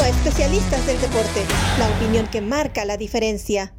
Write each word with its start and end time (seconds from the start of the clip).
A 0.00 0.08
Especialistas 0.08 0.86
del 0.86 1.00
Deporte, 1.00 1.44
la 1.76 1.88
opinión 1.96 2.28
que 2.30 2.40
marca 2.40 2.84
la 2.84 2.96
diferencia. 2.96 3.74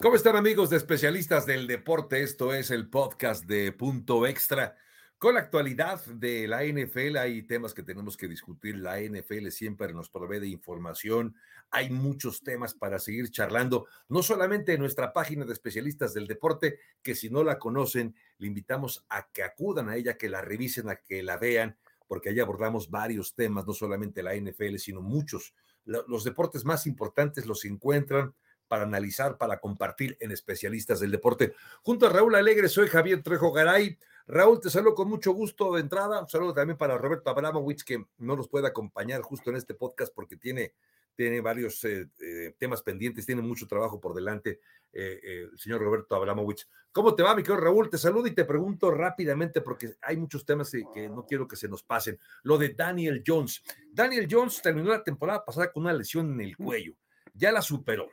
¿Cómo 0.00 0.16
están 0.16 0.36
amigos 0.36 0.70
de 0.70 0.78
Especialistas 0.78 1.44
del 1.44 1.66
Deporte? 1.66 2.22
Esto 2.22 2.54
es 2.54 2.70
el 2.70 2.88
podcast 2.88 3.44
de 3.44 3.72
Punto 3.72 4.26
Extra. 4.26 4.74
Con 5.18 5.34
la 5.34 5.40
actualidad 5.40 6.04
de 6.06 6.48
la 6.48 6.64
NFL 6.64 7.18
hay 7.18 7.42
temas 7.42 7.74
que 7.74 7.82
tenemos 7.82 8.16
que 8.16 8.26
discutir. 8.26 8.78
La 8.78 9.00
NFL 9.00 9.48
siempre 9.48 9.92
nos 9.92 10.08
provee 10.08 10.40
de 10.40 10.48
información. 10.48 11.36
Hay 11.70 11.90
muchos 11.90 12.42
temas 12.42 12.72
para 12.72 12.98
seguir 12.98 13.30
charlando, 13.30 13.86
no 14.08 14.22
solamente 14.22 14.72
en 14.72 14.80
nuestra 14.80 15.12
página 15.12 15.44
de 15.44 15.52
especialistas 15.52 16.14
del 16.14 16.26
deporte, 16.26 16.78
que 17.02 17.14
si 17.14 17.28
no 17.28 17.44
la 17.44 17.58
conocen, 17.58 18.16
le 18.38 18.46
invitamos 18.46 19.04
a 19.10 19.28
que 19.30 19.42
acudan 19.42 19.90
a 19.90 19.96
ella, 19.96 20.16
que 20.16 20.30
la 20.30 20.40
revisen, 20.40 20.88
a 20.88 20.96
que 20.96 21.22
la 21.22 21.36
vean 21.36 21.76
porque 22.12 22.28
ahí 22.28 22.40
abordamos 22.40 22.90
varios 22.90 23.34
temas, 23.34 23.66
no 23.66 23.72
solamente 23.72 24.22
la 24.22 24.36
NFL, 24.36 24.76
sino 24.76 25.00
muchos. 25.00 25.54
Los 25.86 26.24
deportes 26.24 26.62
más 26.62 26.86
importantes 26.86 27.46
los 27.46 27.64
encuentran 27.64 28.34
para 28.68 28.82
analizar, 28.82 29.38
para 29.38 29.58
compartir 29.60 30.18
en 30.20 30.30
especialistas 30.30 31.00
del 31.00 31.10
deporte. 31.10 31.54
Junto 31.82 32.04
a 32.04 32.10
Raúl 32.10 32.34
Alegre, 32.34 32.68
soy 32.68 32.88
Javier 32.88 33.22
Trejo 33.22 33.50
Garay. 33.50 33.98
Raúl, 34.26 34.60
te 34.60 34.68
saludo 34.68 34.94
con 34.94 35.08
mucho 35.08 35.32
gusto 35.32 35.72
de 35.72 35.80
entrada. 35.80 36.20
Un 36.20 36.28
saludo 36.28 36.52
también 36.52 36.76
para 36.76 36.98
Roberto 36.98 37.30
Abramowitz, 37.30 37.82
que 37.82 38.04
no 38.18 38.36
nos 38.36 38.46
puede 38.46 38.66
acompañar 38.68 39.22
justo 39.22 39.48
en 39.48 39.56
este 39.56 39.72
podcast 39.72 40.12
porque 40.14 40.36
tiene 40.36 40.74
tiene 41.14 41.40
varios 41.40 41.82
eh, 41.84 42.08
eh, 42.20 42.54
temas 42.58 42.82
pendientes, 42.82 43.26
tiene 43.26 43.42
mucho 43.42 43.66
trabajo 43.66 44.00
por 44.00 44.14
delante 44.14 44.60
eh, 44.92 45.48
el 45.52 45.58
señor 45.58 45.80
Roberto 45.80 46.14
Abramowitz. 46.14 46.68
¿Cómo 46.90 47.14
te 47.14 47.22
va, 47.22 47.34
mi 47.34 47.42
querido 47.42 47.60
Raúl? 47.60 47.88
Te 47.88 47.98
saludo 47.98 48.26
y 48.26 48.34
te 48.34 48.44
pregunto 48.44 48.90
rápidamente 48.90 49.60
porque 49.60 49.94
hay 50.02 50.16
muchos 50.16 50.44
temas 50.44 50.70
que, 50.70 51.08
no 51.08 51.24
quiero 51.24 51.48
que 51.48 51.56
se 51.56 51.68
nos 51.68 51.82
pasen. 51.82 52.18
Lo 52.42 52.58
de 52.58 52.70
Daniel 52.70 53.22
Jones. 53.26 53.62
Daniel 53.90 54.28
Jones 54.30 54.60
terminó 54.60 54.90
la 54.90 55.02
temporada 55.02 55.44
pasada 55.44 55.72
con 55.72 55.84
una 55.84 55.92
lesión 55.92 56.32
en 56.32 56.40
el 56.42 56.56
cuello, 56.56 56.94
ya 57.32 57.52
la 57.52 57.62
superó. 57.62 58.10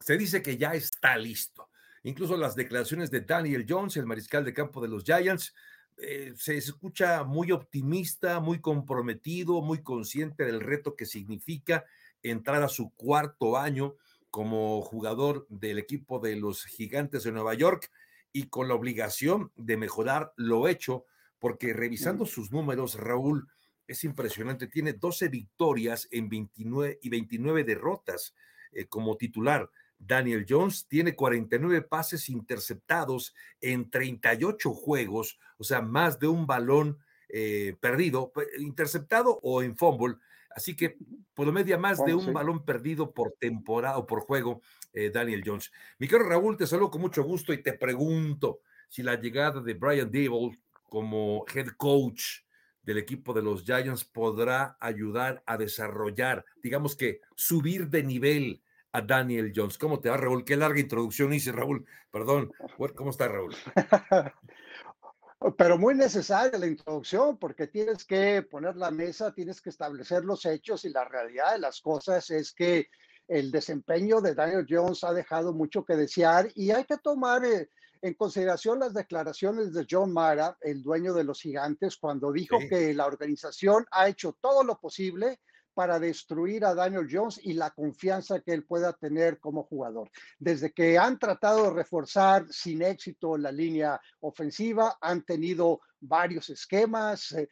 Se 0.00 0.16
dice 0.16 0.42
que 0.42 0.56
ya 0.56 0.74
está 0.74 1.16
listo. 1.16 1.70
Incluso 2.02 2.36
las 2.36 2.54
declaraciones 2.54 3.10
de 3.10 3.22
Daniel 3.22 3.66
Jones, 3.68 3.96
el 3.96 4.06
mariscal 4.06 4.44
de 4.44 4.54
campo 4.54 4.80
de 4.80 4.88
los 4.88 5.04
Giants, 5.04 5.54
se 6.36 6.56
escucha 6.56 7.24
muy 7.24 7.50
optimista, 7.50 8.38
muy 8.38 8.60
comprometido, 8.60 9.60
muy 9.62 9.82
consciente 9.82 10.44
del 10.44 10.60
reto 10.60 10.94
que 10.94 11.06
significa 11.06 11.84
entrar 12.30 12.62
a 12.62 12.68
su 12.68 12.90
cuarto 12.94 13.56
año 13.56 13.96
como 14.30 14.82
jugador 14.82 15.46
del 15.48 15.78
equipo 15.78 16.18
de 16.18 16.36
los 16.36 16.64
Gigantes 16.64 17.24
de 17.24 17.32
Nueva 17.32 17.54
York 17.54 17.90
y 18.32 18.48
con 18.48 18.68
la 18.68 18.74
obligación 18.74 19.52
de 19.56 19.76
mejorar 19.76 20.32
lo 20.36 20.68
hecho, 20.68 21.04
porque 21.38 21.72
revisando 21.72 22.26
sus 22.26 22.52
números, 22.52 22.94
Raúl, 22.94 23.48
es 23.86 24.04
impresionante, 24.04 24.66
tiene 24.66 24.92
12 24.92 25.28
victorias 25.28 26.08
en 26.10 26.28
29 26.28 26.98
y 27.02 27.08
29 27.08 27.64
derrotas 27.64 28.34
eh, 28.72 28.84
como 28.86 29.16
titular. 29.16 29.70
Daniel 29.98 30.46
Jones 30.48 30.86
tiene 30.86 31.16
49 31.16 31.82
pases 31.82 32.28
interceptados 32.28 33.34
en 33.60 33.90
38 33.90 34.72
juegos, 34.72 35.38
o 35.56 35.64
sea, 35.64 35.80
más 35.80 36.18
de 36.20 36.28
un 36.28 36.46
balón 36.46 36.98
eh, 37.28 37.76
perdido, 37.80 38.32
interceptado 38.58 39.40
o 39.42 39.62
en 39.62 39.76
fumble. 39.76 40.16
Así 40.58 40.74
que 40.74 40.96
por 41.34 41.46
lo 41.46 41.52
media 41.52 41.78
más 41.78 42.04
de 42.04 42.16
un 42.16 42.32
balón 42.32 42.64
perdido 42.64 43.12
por 43.12 43.36
temporada 43.38 43.96
o 43.96 44.06
por 44.06 44.22
juego, 44.22 44.60
eh, 44.92 45.08
Daniel 45.08 45.44
Jones. 45.46 45.70
Mi 46.00 46.08
querido 46.08 46.28
Raúl, 46.28 46.56
te 46.56 46.66
saludo 46.66 46.90
con 46.90 47.00
mucho 47.00 47.22
gusto 47.22 47.52
y 47.52 47.62
te 47.62 47.74
pregunto 47.74 48.58
si 48.88 49.04
la 49.04 49.14
llegada 49.14 49.60
de 49.60 49.74
Brian 49.74 50.10
Dable 50.10 50.58
como 50.82 51.44
head 51.54 51.68
coach 51.76 52.40
del 52.82 52.98
equipo 52.98 53.32
de 53.32 53.42
los 53.42 53.62
Giants 53.62 54.04
podrá 54.04 54.76
ayudar 54.80 55.44
a 55.46 55.56
desarrollar, 55.56 56.44
digamos 56.60 56.96
que 56.96 57.20
subir 57.36 57.88
de 57.88 58.02
nivel 58.02 58.60
a 58.90 59.00
Daniel 59.00 59.52
Jones. 59.54 59.78
¿Cómo 59.78 60.00
te 60.00 60.10
va, 60.10 60.16
Raúl? 60.16 60.44
Qué 60.44 60.56
larga 60.56 60.80
introducción 60.80 61.32
hice, 61.32 61.52
Raúl. 61.52 61.86
Perdón. 62.10 62.50
¿Cómo 62.96 63.10
está, 63.10 63.28
Raúl? 63.28 63.54
Pero 65.56 65.78
muy 65.78 65.94
necesaria 65.94 66.58
la 66.58 66.66
introducción 66.66 67.38
porque 67.38 67.68
tienes 67.68 68.04
que 68.04 68.42
poner 68.42 68.76
la 68.76 68.90
mesa, 68.90 69.32
tienes 69.32 69.60
que 69.60 69.70
establecer 69.70 70.24
los 70.24 70.44
hechos 70.44 70.84
y 70.84 70.90
la 70.90 71.04
realidad 71.04 71.52
de 71.52 71.60
las 71.60 71.80
cosas. 71.80 72.30
Es 72.30 72.52
que 72.52 72.88
el 73.28 73.50
desempeño 73.50 74.20
de 74.20 74.34
Daniel 74.34 74.66
Jones 74.68 75.04
ha 75.04 75.12
dejado 75.12 75.52
mucho 75.52 75.84
que 75.84 75.94
desear 75.94 76.48
y 76.54 76.72
hay 76.72 76.84
que 76.84 76.96
tomar 76.96 77.44
eh, 77.44 77.68
en 78.02 78.14
consideración 78.14 78.80
las 78.80 78.94
declaraciones 78.94 79.72
de 79.72 79.86
John 79.88 80.12
Mara, 80.12 80.56
el 80.60 80.82
dueño 80.82 81.14
de 81.14 81.24
los 81.24 81.40
gigantes, 81.40 81.96
cuando 81.96 82.32
dijo 82.32 82.58
que 82.68 82.94
la 82.94 83.06
organización 83.06 83.86
ha 83.92 84.08
hecho 84.08 84.36
todo 84.40 84.64
lo 84.64 84.80
posible 84.80 85.40
para 85.78 86.00
destruir 86.00 86.64
a 86.64 86.74
Daniel 86.74 87.06
Jones 87.08 87.38
y 87.40 87.52
la 87.52 87.70
confianza 87.70 88.40
que 88.40 88.52
él 88.52 88.64
pueda 88.64 88.94
tener 88.94 89.38
como 89.38 89.62
jugador. 89.62 90.10
Desde 90.36 90.72
que 90.72 90.98
han 90.98 91.20
tratado 91.20 91.62
de 91.62 91.70
reforzar 91.70 92.46
sin 92.50 92.82
éxito 92.82 93.38
la 93.38 93.52
línea 93.52 94.00
ofensiva, 94.18 94.98
han 95.00 95.22
tenido 95.22 95.80
varios 96.00 96.50
esquemas. 96.50 97.30
Eh, 97.30 97.48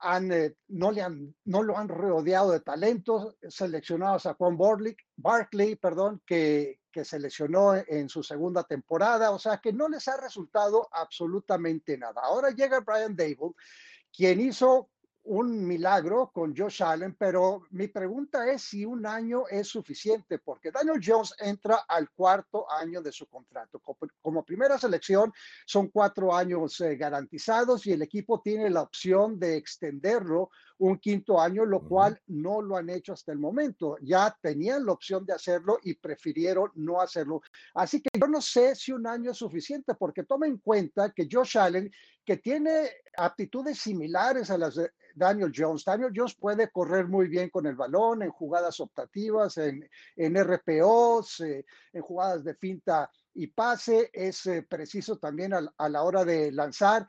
han, 0.00 0.32
eh, 0.32 0.56
no, 0.66 0.90
le 0.90 1.02
han, 1.02 1.32
no 1.44 1.62
lo 1.62 1.78
han 1.78 1.86
rodeado 1.86 2.50
de 2.50 2.58
talentos, 2.58 3.36
seleccionados 3.48 4.26
a 4.26 4.34
Juan 4.34 4.58
Barkley, 5.16 5.76
perdón, 5.76 6.20
que, 6.26 6.80
que 6.90 7.04
seleccionó 7.04 7.76
en 7.76 8.08
su 8.08 8.24
segunda 8.24 8.64
temporada, 8.64 9.30
o 9.30 9.38
sea 9.38 9.58
que 9.58 9.72
no 9.72 9.88
les 9.88 10.08
ha 10.08 10.16
resultado 10.16 10.88
absolutamente 10.90 11.96
nada. 11.96 12.22
Ahora 12.24 12.50
llega 12.50 12.80
Brian 12.80 13.14
Dable, 13.14 13.54
quien 14.12 14.40
hizo 14.40 14.90
un 15.28 15.66
milagro 15.66 16.30
con 16.32 16.56
Josh 16.56 16.82
Allen, 16.82 17.14
pero 17.18 17.62
mi 17.70 17.88
pregunta 17.88 18.50
es 18.50 18.62
si 18.62 18.84
un 18.84 19.04
año 19.04 19.46
es 19.48 19.68
suficiente, 19.68 20.38
porque 20.38 20.70
Daniel 20.70 21.00
Jones 21.04 21.34
entra 21.38 21.84
al 21.86 22.10
cuarto 22.10 22.70
año 22.70 23.02
de 23.02 23.12
su 23.12 23.26
contrato. 23.26 23.80
Como, 24.22 24.42
primera 24.42 24.78
selección 24.78 25.32
son 25.66 25.88
cuatro 25.88 26.34
años 26.34 26.80
eh, 26.80 26.96
garantizados 26.96 27.86
y 27.86 27.92
el 27.92 28.02
equipo 28.02 28.40
tiene 28.40 28.70
la 28.70 28.82
opción 28.82 29.38
de 29.38 29.56
extenderlo 29.56 30.50
un 30.78 30.98
quinto 30.98 31.40
año, 31.40 31.64
lo 31.64 31.80
cual 31.80 32.20
no 32.26 32.62
lo 32.62 32.76
han 32.76 32.90
hecho 32.90 33.12
hasta 33.12 33.32
el 33.32 33.38
momento. 33.38 33.96
Ya 34.02 34.36
tenían 34.40 34.86
la 34.86 34.92
opción 34.92 35.24
de 35.26 35.32
hacerlo 35.32 35.78
y 35.82 35.94
prefirieron 35.94 36.70
no 36.74 37.00
hacerlo. 37.00 37.42
Así 37.74 38.00
que 38.00 38.10
yo 38.18 38.26
no 38.26 38.40
sé 38.40 38.74
si 38.74 38.92
un 38.92 39.06
año 39.06 39.32
es 39.32 39.38
suficiente, 39.38 39.94
porque 39.94 40.24
toma 40.24 40.46
en 40.46 40.58
cuenta 40.58 41.10
que 41.10 41.28
Josh 41.30 41.58
Allen, 41.58 41.90
que 42.24 42.36
tiene 42.36 42.90
aptitudes 43.16 43.78
similares 43.78 44.50
a 44.50 44.58
las 44.58 44.74
de 44.76 44.90
Daniel 45.18 45.52
Jones. 45.54 45.84
Daniel 45.84 46.12
Jones 46.14 46.34
puede 46.34 46.70
correr 46.70 47.08
muy 47.08 47.28
bien 47.28 47.50
con 47.50 47.66
el 47.66 47.74
balón 47.74 48.22
en 48.22 48.30
jugadas 48.30 48.80
optativas, 48.80 49.56
en, 49.58 49.88
en 50.16 50.36
RPOs, 50.36 51.40
eh, 51.40 51.66
en 51.92 52.02
jugadas 52.02 52.44
de 52.44 52.54
finta 52.54 53.10
y 53.34 53.48
pase. 53.48 54.10
Es 54.12 54.46
eh, 54.46 54.62
preciso 54.62 55.18
también 55.18 55.52
a, 55.52 55.88
la 55.88 56.02
hora 56.02 56.24
de 56.24 56.52
lanzar, 56.52 57.06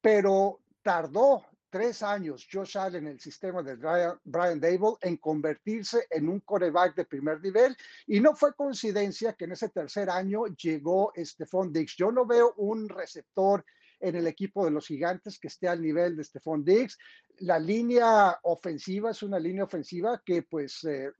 pero 0.00 0.60
tardó 0.82 1.46
tres 1.70 2.02
años 2.02 2.46
Josh 2.50 2.78
Allen 2.78 3.06
en 3.06 3.12
el 3.12 3.20
sistema 3.20 3.62
de 3.62 3.76
Brian, 3.76 4.18
Brian 4.24 4.60
Dable 4.60 4.96
en 5.02 5.16
convertirse 5.16 6.06
en 6.10 6.28
un 6.28 6.40
coreback 6.40 6.94
de 6.94 7.04
primer 7.04 7.40
nivel 7.40 7.76
y 8.06 8.20
no 8.20 8.34
fue 8.34 8.54
coincidencia 8.54 9.34
que 9.34 9.44
en 9.44 9.52
ese 9.52 9.68
tercer 9.68 10.10
año 10.10 10.46
llegó 10.46 11.12
Stephon 11.16 11.72
Diggs. 11.72 11.96
Yo 11.96 12.10
no 12.10 12.26
veo 12.26 12.54
un 12.56 12.88
receptor 12.88 13.64
en 14.00 14.16
el 14.16 14.26
equipo 14.26 14.64
de 14.64 14.70
los 14.70 14.86
gigantes 14.86 15.38
que 15.38 15.48
esté 15.48 15.68
al 15.68 15.82
nivel 15.82 16.16
de 16.16 16.24
Stephon 16.24 16.64
Diggs. 16.64 16.98
La 17.38 17.58
línea 17.58 18.38
ofensiva 18.42 19.10
es 19.10 19.22
una 19.22 19.38
línea 19.38 19.64
ofensiva 19.64 20.22
que 20.24 20.42
pues 20.42 20.84
eh, 20.84 21.10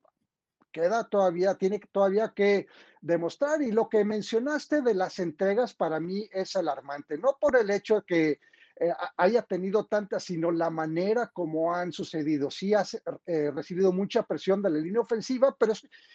queda 0.71 1.09
todavía, 1.09 1.55
tiene 1.57 1.81
todavía 1.93 2.33
que 2.35 2.67
demostrar. 3.01 3.63
Y 3.63 3.73
lo 3.73 3.89
que 3.89 4.05
mencionaste 4.05 4.83
de 4.83 4.95
las 4.95 5.19
entregas 5.19 5.75
para 5.75 6.01
mí 6.01 6.29
es 6.33 6.57
alarmante, 6.57 7.19
no 7.19 7.37
por 7.41 7.57
el 7.57 7.71
hecho 7.71 7.97
de 7.97 8.03
que 8.07 8.41
eh, 8.81 8.93
haya 9.17 9.43
tenido 9.43 9.87
tantas, 9.87 10.25
sino 10.25 10.51
la 10.51 10.71
manera 10.71 11.29
como 11.29 11.75
han 11.75 11.93
sucedido. 11.93 12.51
Sí 12.51 12.75
ha 12.75 12.85
eh, 13.27 13.51
recibido 13.51 13.93
mucha 13.93 14.23
presión 14.23 14.63
de 14.63 14.71
la 14.71 14.79
línea 14.79 15.01
ofensiva, 15.01 15.57
pero 15.59 15.73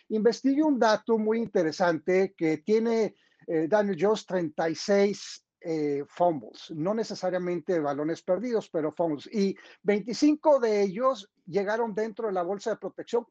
investigué 0.10 0.64
un 0.64 0.80
dato 0.80 1.18
muy 1.18 1.40
interesante 1.40 2.34
que 2.38 2.58
tiene 2.60 3.16
Daniel 3.46 3.98
Jones 4.00 4.26
36 4.26 5.44
eh, 5.66 6.04
fumbles, 6.10 6.72
no 6.72 6.94
necesariamente 6.94 7.80
balones 7.80 8.22
perdidos, 8.22 8.70
pero 8.70 8.92
fumbles. 8.92 9.30
Y 9.32 9.56
25 9.84 10.60
de 10.60 10.82
ellos 10.82 11.32
llegaron 11.46 11.96
dentro 11.96 12.28
de 12.28 12.34
la 12.34 12.44
bolsa 12.44 12.72
de 12.72 12.78
protección 12.78 13.26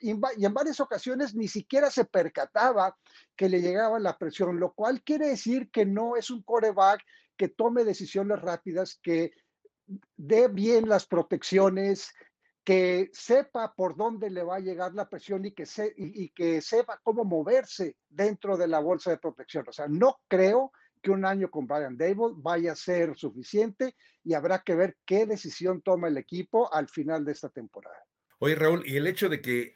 y 0.00 0.10
en 0.10 0.54
varias 0.54 0.80
ocasiones 0.80 1.34
ni 1.34 1.48
siquiera 1.48 1.90
se 1.90 2.06
percataba 2.06 2.96
que 3.36 3.50
le 3.50 3.60
llegaba 3.60 3.98
la 3.98 4.16
presión, 4.16 4.58
lo 4.58 4.72
cual 4.72 5.02
quiere 5.02 5.28
decir 5.28 5.70
que 5.70 5.84
no 5.84 6.16
es 6.16 6.30
un 6.30 6.42
coreback 6.42 7.04
que 7.36 7.48
tome 7.48 7.84
decisiones 7.84 8.40
rápidas, 8.40 8.98
que 9.02 9.32
dé 10.16 10.48
bien 10.48 10.88
las 10.88 11.06
protecciones, 11.06 12.12
que 12.64 13.10
sepa 13.12 13.72
por 13.74 13.96
dónde 13.96 14.28
le 14.28 14.42
va 14.42 14.56
a 14.56 14.60
llegar 14.60 14.92
la 14.94 15.08
presión 15.08 15.44
y 15.44 15.52
que, 15.52 15.66
se, 15.66 15.94
y 15.96 16.30
que 16.30 16.60
sepa 16.60 17.00
cómo 17.02 17.24
moverse 17.24 17.96
dentro 18.08 18.56
de 18.56 18.66
la 18.66 18.80
bolsa 18.80 19.10
de 19.10 19.18
protección. 19.18 19.64
O 19.68 19.72
sea, 19.72 19.86
no 19.88 20.18
creo 20.26 20.72
que 21.00 21.12
un 21.12 21.24
año 21.24 21.48
con 21.48 21.68
Brian 21.68 21.96
Dable 21.96 22.34
vaya 22.36 22.72
a 22.72 22.76
ser 22.76 23.16
suficiente 23.16 23.94
y 24.24 24.34
habrá 24.34 24.58
que 24.60 24.74
ver 24.74 24.96
qué 25.06 25.26
decisión 25.26 25.80
toma 25.80 26.08
el 26.08 26.16
equipo 26.16 26.72
al 26.72 26.88
final 26.88 27.24
de 27.24 27.32
esta 27.32 27.48
temporada. 27.48 27.96
Oye, 28.40 28.56
Raúl, 28.56 28.82
y 28.84 28.96
el 28.96 29.06
hecho 29.06 29.28
de 29.28 29.40
que 29.40 29.72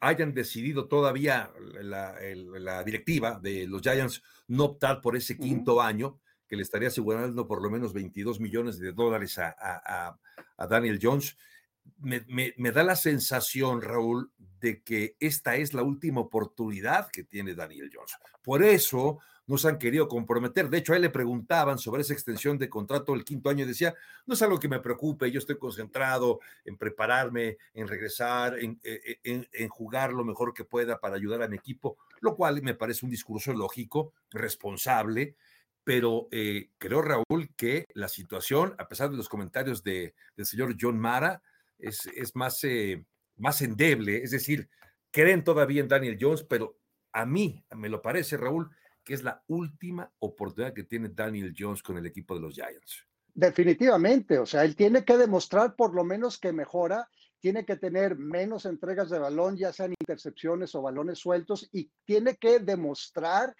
hayan 0.00 0.34
decidido 0.34 0.88
todavía 0.88 1.52
la, 1.80 2.82
directiva 2.84 3.38
de 3.40 3.66
los 3.66 3.82
Giants 3.82 4.22
no 4.48 4.64
optar 4.64 5.00
por 5.00 5.16
ese 5.16 5.38
quinto 5.38 5.80
año, 5.80 6.18
que 6.48 6.56
le 6.56 6.62
estaría 6.62 6.88
asegurando 6.88 7.46
por 7.46 7.62
lo 7.62 7.70
menos 7.70 7.92
22 7.92 8.40
millones 8.40 8.78
de 8.78 8.92
dólares 8.92 9.38
a, 9.38 10.18
Daniel 10.68 10.98
Jones, 11.00 11.36
me, 11.98 12.24
me, 12.28 12.72
da 12.72 12.82
la 12.82 12.96
sensación, 12.96 13.82
Raúl, 13.82 14.30
de 14.60 14.82
que 14.82 15.16
esta 15.20 15.56
es 15.56 15.74
la 15.74 15.82
última 15.82 16.20
oportunidad 16.20 17.08
que 17.10 17.24
tiene 17.24 17.54
Daniel 17.54 17.90
Jones. 17.92 18.16
Por 18.42 18.62
eso 18.62 19.20
no 19.46 19.58
se 19.58 19.68
han 19.68 19.78
querido 19.78 20.08
comprometer. 20.08 20.68
De 20.68 20.78
hecho, 20.78 20.92
a 20.92 20.96
él 20.96 21.02
le 21.02 21.10
preguntaban 21.10 21.78
sobre 21.78 22.02
esa 22.02 22.12
extensión 22.12 22.58
de 22.58 22.68
contrato 22.68 23.14
el 23.14 23.24
quinto 23.24 23.48
año 23.48 23.64
y 23.64 23.68
decía, 23.68 23.94
no 24.26 24.34
es 24.34 24.42
algo 24.42 24.58
que 24.58 24.68
me 24.68 24.80
preocupe, 24.80 25.30
yo 25.30 25.38
estoy 25.38 25.58
concentrado 25.58 26.40
en 26.64 26.76
prepararme, 26.76 27.56
en 27.74 27.86
regresar, 27.86 28.58
en, 28.58 28.80
e, 28.82 29.18
e, 29.24 29.48
en, 29.52 29.68
jugar 29.68 30.12
lo 30.12 30.24
mejor 30.24 30.52
que 30.52 30.64
pueda 30.64 30.98
para 30.98 31.16
ayudar 31.16 31.42
a 31.42 31.48
mi 31.48 31.56
equipo, 31.56 31.96
lo 32.20 32.34
cual 32.34 32.60
me 32.62 32.74
parece 32.74 33.04
un 33.04 33.10
discurso 33.10 33.52
lógico, 33.52 34.12
responsable, 34.30 35.36
pero 35.86 36.26
eh, 36.32 36.70
creo, 36.78 37.00
Raúl, 37.00 37.54
que 37.56 37.86
la 37.94 38.08
situación, 38.08 38.74
a 38.76 38.88
pesar 38.88 39.08
de 39.08 39.16
los 39.16 39.28
comentarios 39.28 39.84
de, 39.84 40.16
del 40.36 40.44
señor 40.44 40.74
John 40.80 40.98
Mara, 40.98 41.40
es, 41.78 42.06
es 42.06 42.34
más, 42.34 42.64
eh, 42.64 43.04
más 43.36 43.62
endeble, 43.62 44.20
es 44.20 44.32
decir, 44.32 44.68
creen 45.12 45.44
todavía 45.44 45.80
en 45.80 45.86
Daniel 45.86 46.18
Jones, 46.20 46.42
pero 46.42 46.76
a 47.12 47.24
mí 47.24 47.64
me 47.76 47.88
lo 47.88 48.02
parece, 48.02 48.36
Raúl, 48.36 48.68
que 49.04 49.14
es 49.14 49.22
la 49.22 49.44
última 49.46 50.12
oportunidad 50.18 50.74
que 50.74 50.82
tiene 50.82 51.10
Daniel 51.10 51.54
Jones 51.56 51.84
con 51.84 51.96
el 51.96 52.06
equipo 52.06 52.34
de 52.34 52.40
los 52.40 52.54
Giants. 52.54 53.06
Definitivamente, 53.32 54.40
o 54.40 54.46
sea, 54.46 54.64
él 54.64 54.74
tiene 54.74 55.04
que 55.04 55.16
demostrar 55.16 55.76
por 55.76 55.94
lo 55.94 56.02
menos 56.02 56.40
que 56.40 56.52
mejora, 56.52 57.08
tiene 57.38 57.64
que 57.64 57.76
tener 57.76 58.16
menos 58.16 58.66
entregas 58.66 59.08
de 59.08 59.20
balón, 59.20 59.56
ya 59.56 59.72
sean 59.72 59.94
intercepciones 60.00 60.74
o 60.74 60.82
balones 60.82 61.20
sueltos, 61.20 61.68
y 61.70 61.88
tiene 62.04 62.34
que 62.38 62.58
demostrar 62.58 63.54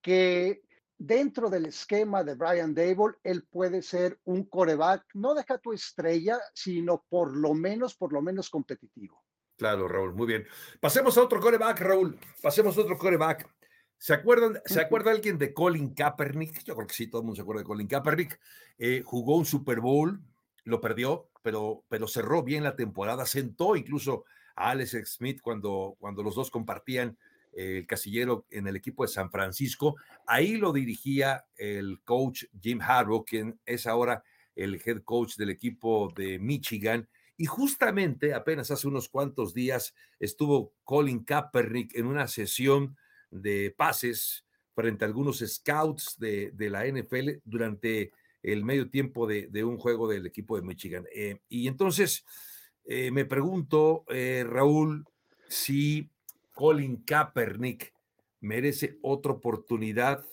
que 0.00 0.62
dentro 0.98 1.50
del 1.50 1.66
esquema 1.66 2.24
de 2.24 2.34
Brian 2.34 2.74
Dable, 2.74 3.16
él 3.22 3.46
puede 3.50 3.82
ser 3.82 4.18
un 4.24 4.44
coreback, 4.44 5.04
no 5.14 5.34
deja 5.34 5.58
tu 5.58 5.72
estrella, 5.72 6.40
sino 6.54 7.04
por 7.08 7.36
lo 7.36 7.54
menos, 7.54 7.94
por 7.94 8.12
lo 8.12 8.22
menos 8.22 8.50
competitivo. 8.50 9.22
Claro, 9.56 9.86
Raúl, 9.86 10.14
muy 10.14 10.26
bien. 10.26 10.46
Pasemos 10.80 11.16
a 11.16 11.22
otro 11.22 11.40
coreback, 11.40 11.80
Raúl. 11.80 12.18
Pasemos 12.42 12.76
a 12.76 12.80
otro 12.80 12.98
coreback. 12.98 13.48
¿Se 13.96 14.12
acuerdan, 14.12 14.60
¿Se 14.66 14.80
acuerda 14.80 15.12
alguien 15.12 15.38
de 15.38 15.54
Colin 15.54 15.94
Kaepernick? 15.94 16.64
Yo 16.64 16.74
creo 16.74 16.86
que 16.86 16.94
sí, 16.94 17.06
todo 17.06 17.20
el 17.20 17.26
mundo 17.26 17.36
se 17.36 17.42
acuerda 17.42 17.62
de 17.62 17.66
Colin 17.66 17.86
Kaepernick. 17.86 18.40
Eh, 18.78 19.02
jugó 19.04 19.36
un 19.36 19.46
Super 19.46 19.80
Bowl, 19.80 20.20
lo 20.64 20.80
perdió, 20.80 21.30
pero, 21.42 21.84
pero 21.88 22.08
cerró 22.08 22.42
bien 22.42 22.64
la 22.64 22.76
temporada, 22.76 23.24
sentó 23.26 23.76
incluso 23.76 24.24
a 24.56 24.70
Alex 24.70 25.14
Smith 25.16 25.40
cuando, 25.40 25.96
cuando 25.98 26.22
los 26.22 26.34
dos 26.34 26.50
compartían 26.50 27.16
el 27.56 27.86
casillero 27.86 28.46
en 28.50 28.66
el 28.66 28.76
equipo 28.76 29.04
de 29.04 29.08
San 29.08 29.30
Francisco. 29.30 29.96
Ahí 30.26 30.56
lo 30.56 30.72
dirigía 30.72 31.44
el 31.56 32.00
coach 32.04 32.44
Jim 32.60 32.80
Harbaugh, 32.80 33.24
quien 33.24 33.58
es 33.64 33.86
ahora 33.86 34.22
el 34.54 34.80
head 34.84 35.02
coach 35.02 35.36
del 35.36 35.50
equipo 35.50 36.12
de 36.14 36.38
Michigan. 36.38 37.08
Y 37.36 37.46
justamente 37.46 38.34
apenas 38.34 38.70
hace 38.70 38.86
unos 38.86 39.08
cuantos 39.08 39.54
días 39.54 39.94
estuvo 40.20 40.72
Colin 40.84 41.24
Kaepernick 41.24 41.96
en 41.96 42.06
una 42.06 42.28
sesión 42.28 42.96
de 43.30 43.74
pases 43.76 44.44
frente 44.74 45.04
a 45.04 45.08
algunos 45.08 45.38
scouts 45.38 46.16
de, 46.18 46.52
la 46.58 46.86
NFL 46.86 47.40
durante 47.44 48.12
el 48.42 48.64
medio 48.64 48.90
tiempo 48.90 49.26
de, 49.26 49.64
un 49.64 49.78
juego 49.78 50.08
del 50.08 50.26
equipo 50.26 50.56
de 50.56 50.62
Michigan. 50.62 51.06
Eh, 51.12 51.38
y 51.48 51.66
entonces 51.66 52.24
eh, 52.84 53.10
me 53.10 53.24
pregunto, 53.24 54.04
eh, 54.08 54.44
Raúl, 54.46 55.04
si 55.48 56.10
Colin 56.54 57.04
Kaepernick 57.04 57.92
merece 58.40 58.98
otra 59.02 59.32
oportunidad 59.32 60.24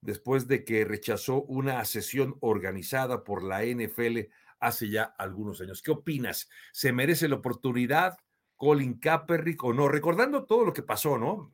después 0.00 0.46
de 0.46 0.64
que 0.64 0.84
rechazó 0.84 1.42
una 1.42 1.84
sesión 1.84 2.36
organizada 2.40 3.24
por 3.24 3.42
la 3.42 3.64
NFL 3.64 4.30
hace 4.60 4.90
ya 4.90 5.02
algunos 5.02 5.60
años. 5.60 5.82
¿Qué 5.82 5.90
opinas? 5.90 6.48
¿Se 6.72 6.92
merece 6.92 7.28
la 7.28 7.36
oportunidad 7.36 8.18
Colin 8.56 9.00
Kaepernick 9.00 9.64
o 9.64 9.72
no? 9.72 9.88
Recordando 9.88 10.44
todo 10.44 10.64
lo 10.64 10.72
que 10.72 10.82
pasó, 10.82 11.18
¿no? 11.18 11.50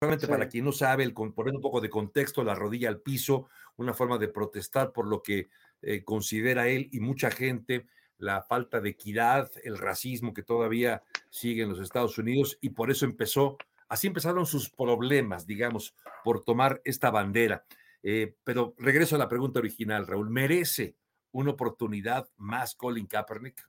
solamente 0.00 0.26
para 0.26 0.48
quien 0.48 0.64
no 0.64 0.72
sabe, 0.72 1.04
el 1.04 1.14
poner 1.14 1.54
un 1.54 1.60
poco 1.60 1.80
de 1.80 1.90
contexto, 1.90 2.42
la 2.42 2.56
rodilla 2.56 2.88
al 2.88 3.00
piso, 3.00 3.48
una 3.76 3.94
forma 3.94 4.18
de 4.18 4.28
protestar 4.28 4.92
por 4.92 5.06
lo 5.06 5.22
que 5.22 5.48
eh, 5.80 6.02
considera 6.02 6.66
él 6.68 6.88
y 6.90 6.98
mucha 6.98 7.30
gente 7.30 7.86
la 8.22 8.40
falta 8.40 8.80
de 8.80 8.90
equidad, 8.90 9.50
el 9.64 9.76
racismo 9.76 10.32
que 10.32 10.44
todavía 10.44 11.02
sigue 11.28 11.64
en 11.64 11.70
los 11.70 11.80
Estados 11.80 12.16
Unidos 12.18 12.56
y 12.60 12.70
por 12.70 12.90
eso 12.90 13.04
empezó, 13.04 13.58
así 13.88 14.06
empezaron 14.06 14.46
sus 14.46 14.70
problemas, 14.70 15.44
digamos, 15.44 15.94
por 16.22 16.44
tomar 16.44 16.80
esta 16.84 17.10
bandera. 17.10 17.64
Eh, 18.02 18.36
pero 18.44 18.74
regreso 18.78 19.16
a 19.16 19.18
la 19.18 19.28
pregunta 19.28 19.58
original, 19.58 20.06
Raúl, 20.06 20.30
¿merece 20.30 20.94
una 21.32 21.50
oportunidad 21.50 22.28
más 22.36 22.76
Colin 22.76 23.06
Kaepernick? 23.06 23.68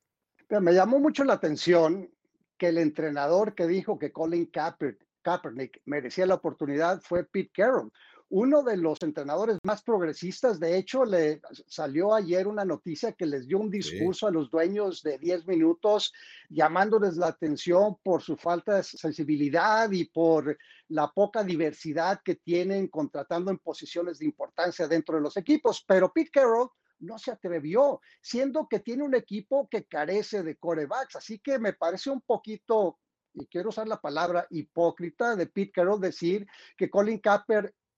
Me 0.61 0.73
llamó 0.73 0.99
mucho 0.99 1.23
la 1.23 1.33
atención 1.33 2.11
que 2.55 2.67
el 2.67 2.77
entrenador 2.77 3.55
que 3.55 3.65
dijo 3.65 3.97
que 3.97 4.11
Colin 4.11 4.45
Kaepernick 4.45 5.03
Kaepernick 5.23 5.81
merecía 5.85 6.27
la 6.27 6.35
oportunidad 6.35 7.01
fue 7.01 7.23
Pete 7.23 7.51
Carroll, 7.53 7.91
uno 8.35 8.63
de 8.63 8.77
los 8.77 8.99
entrenadores 9.03 9.59
más 9.63 9.83
progresistas. 9.83 10.59
De 10.59 10.75
hecho, 10.75 11.05
le 11.05 11.39
salió 11.67 12.15
ayer 12.15 12.47
una 12.47 12.65
noticia 12.65 13.11
que 13.11 13.27
les 13.27 13.47
dio 13.47 13.59
un 13.59 13.69
discurso 13.69 14.25
a 14.25 14.31
los 14.31 14.49
dueños 14.49 15.03
de 15.03 15.19
10 15.19 15.45
minutos, 15.45 16.11
llamándoles 16.49 17.15
la 17.15 17.27
atención 17.27 17.95
por 18.01 18.23
su 18.23 18.35
falta 18.35 18.77
de 18.77 18.83
sensibilidad 18.83 19.91
y 19.91 20.05
por 20.05 20.57
la 20.87 21.09
poca 21.09 21.43
diversidad 21.43 22.21
que 22.25 22.33
tienen 22.33 22.87
contratando 22.87 23.51
en 23.51 23.59
posiciones 23.59 24.17
de 24.17 24.25
importancia 24.25 24.87
dentro 24.87 25.15
de 25.15 25.21
los 25.21 25.37
equipos. 25.37 25.83
Pero 25.87 26.11
Pete 26.11 26.31
Carroll 26.31 26.71
no 27.01 27.19
se 27.19 27.29
atrevió, 27.29 28.01
siendo 28.19 28.67
que 28.67 28.79
tiene 28.79 29.03
un 29.03 29.13
equipo 29.13 29.67
que 29.69 29.85
carece 29.85 30.41
de 30.41 30.55
corebacks. 30.55 31.17
Así 31.17 31.37
que 31.37 31.59
me 31.59 31.73
parece 31.73 32.09
un 32.09 32.21
poquito 32.21 32.97
y 33.35 33.47
quiero 33.47 33.69
usar 33.69 33.87
la 33.87 33.99
palabra 33.99 34.45
hipócrita 34.49 35.35
de 35.35 35.47
Pete 35.47 35.71
Carroll 35.71 35.99
decir 35.99 36.47
que 36.77 36.89
Colin 36.89 37.19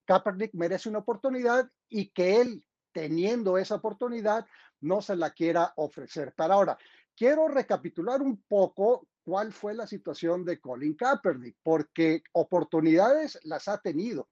Kaepernick 0.06 0.54
merece 0.54 0.90
una 0.90 1.00
oportunidad 1.00 1.70
y 1.90 2.10
que 2.10 2.42
él, 2.42 2.64
teniendo 2.92 3.58
esa 3.58 3.76
oportunidad, 3.76 4.46
no 4.82 5.02
se 5.02 5.16
la 5.16 5.32
quiera 5.32 5.74
ofrecer. 5.76 6.34
Para 6.34 6.56
ahora, 6.56 6.78
quiero 7.16 7.48
recapitular 7.48 8.22
un 8.22 8.42
poco 8.48 9.08
cuál 9.24 9.52
fue 9.52 9.74
la 9.74 9.88
situación 9.88 10.46
de 10.46 10.60
Colin 10.60 10.96
Kaepernick, 10.96 11.58
porque 11.64 12.24
oportunidades 12.34 13.40
las 13.44 13.68
ha 13.68 13.80
tenido. 13.80 14.30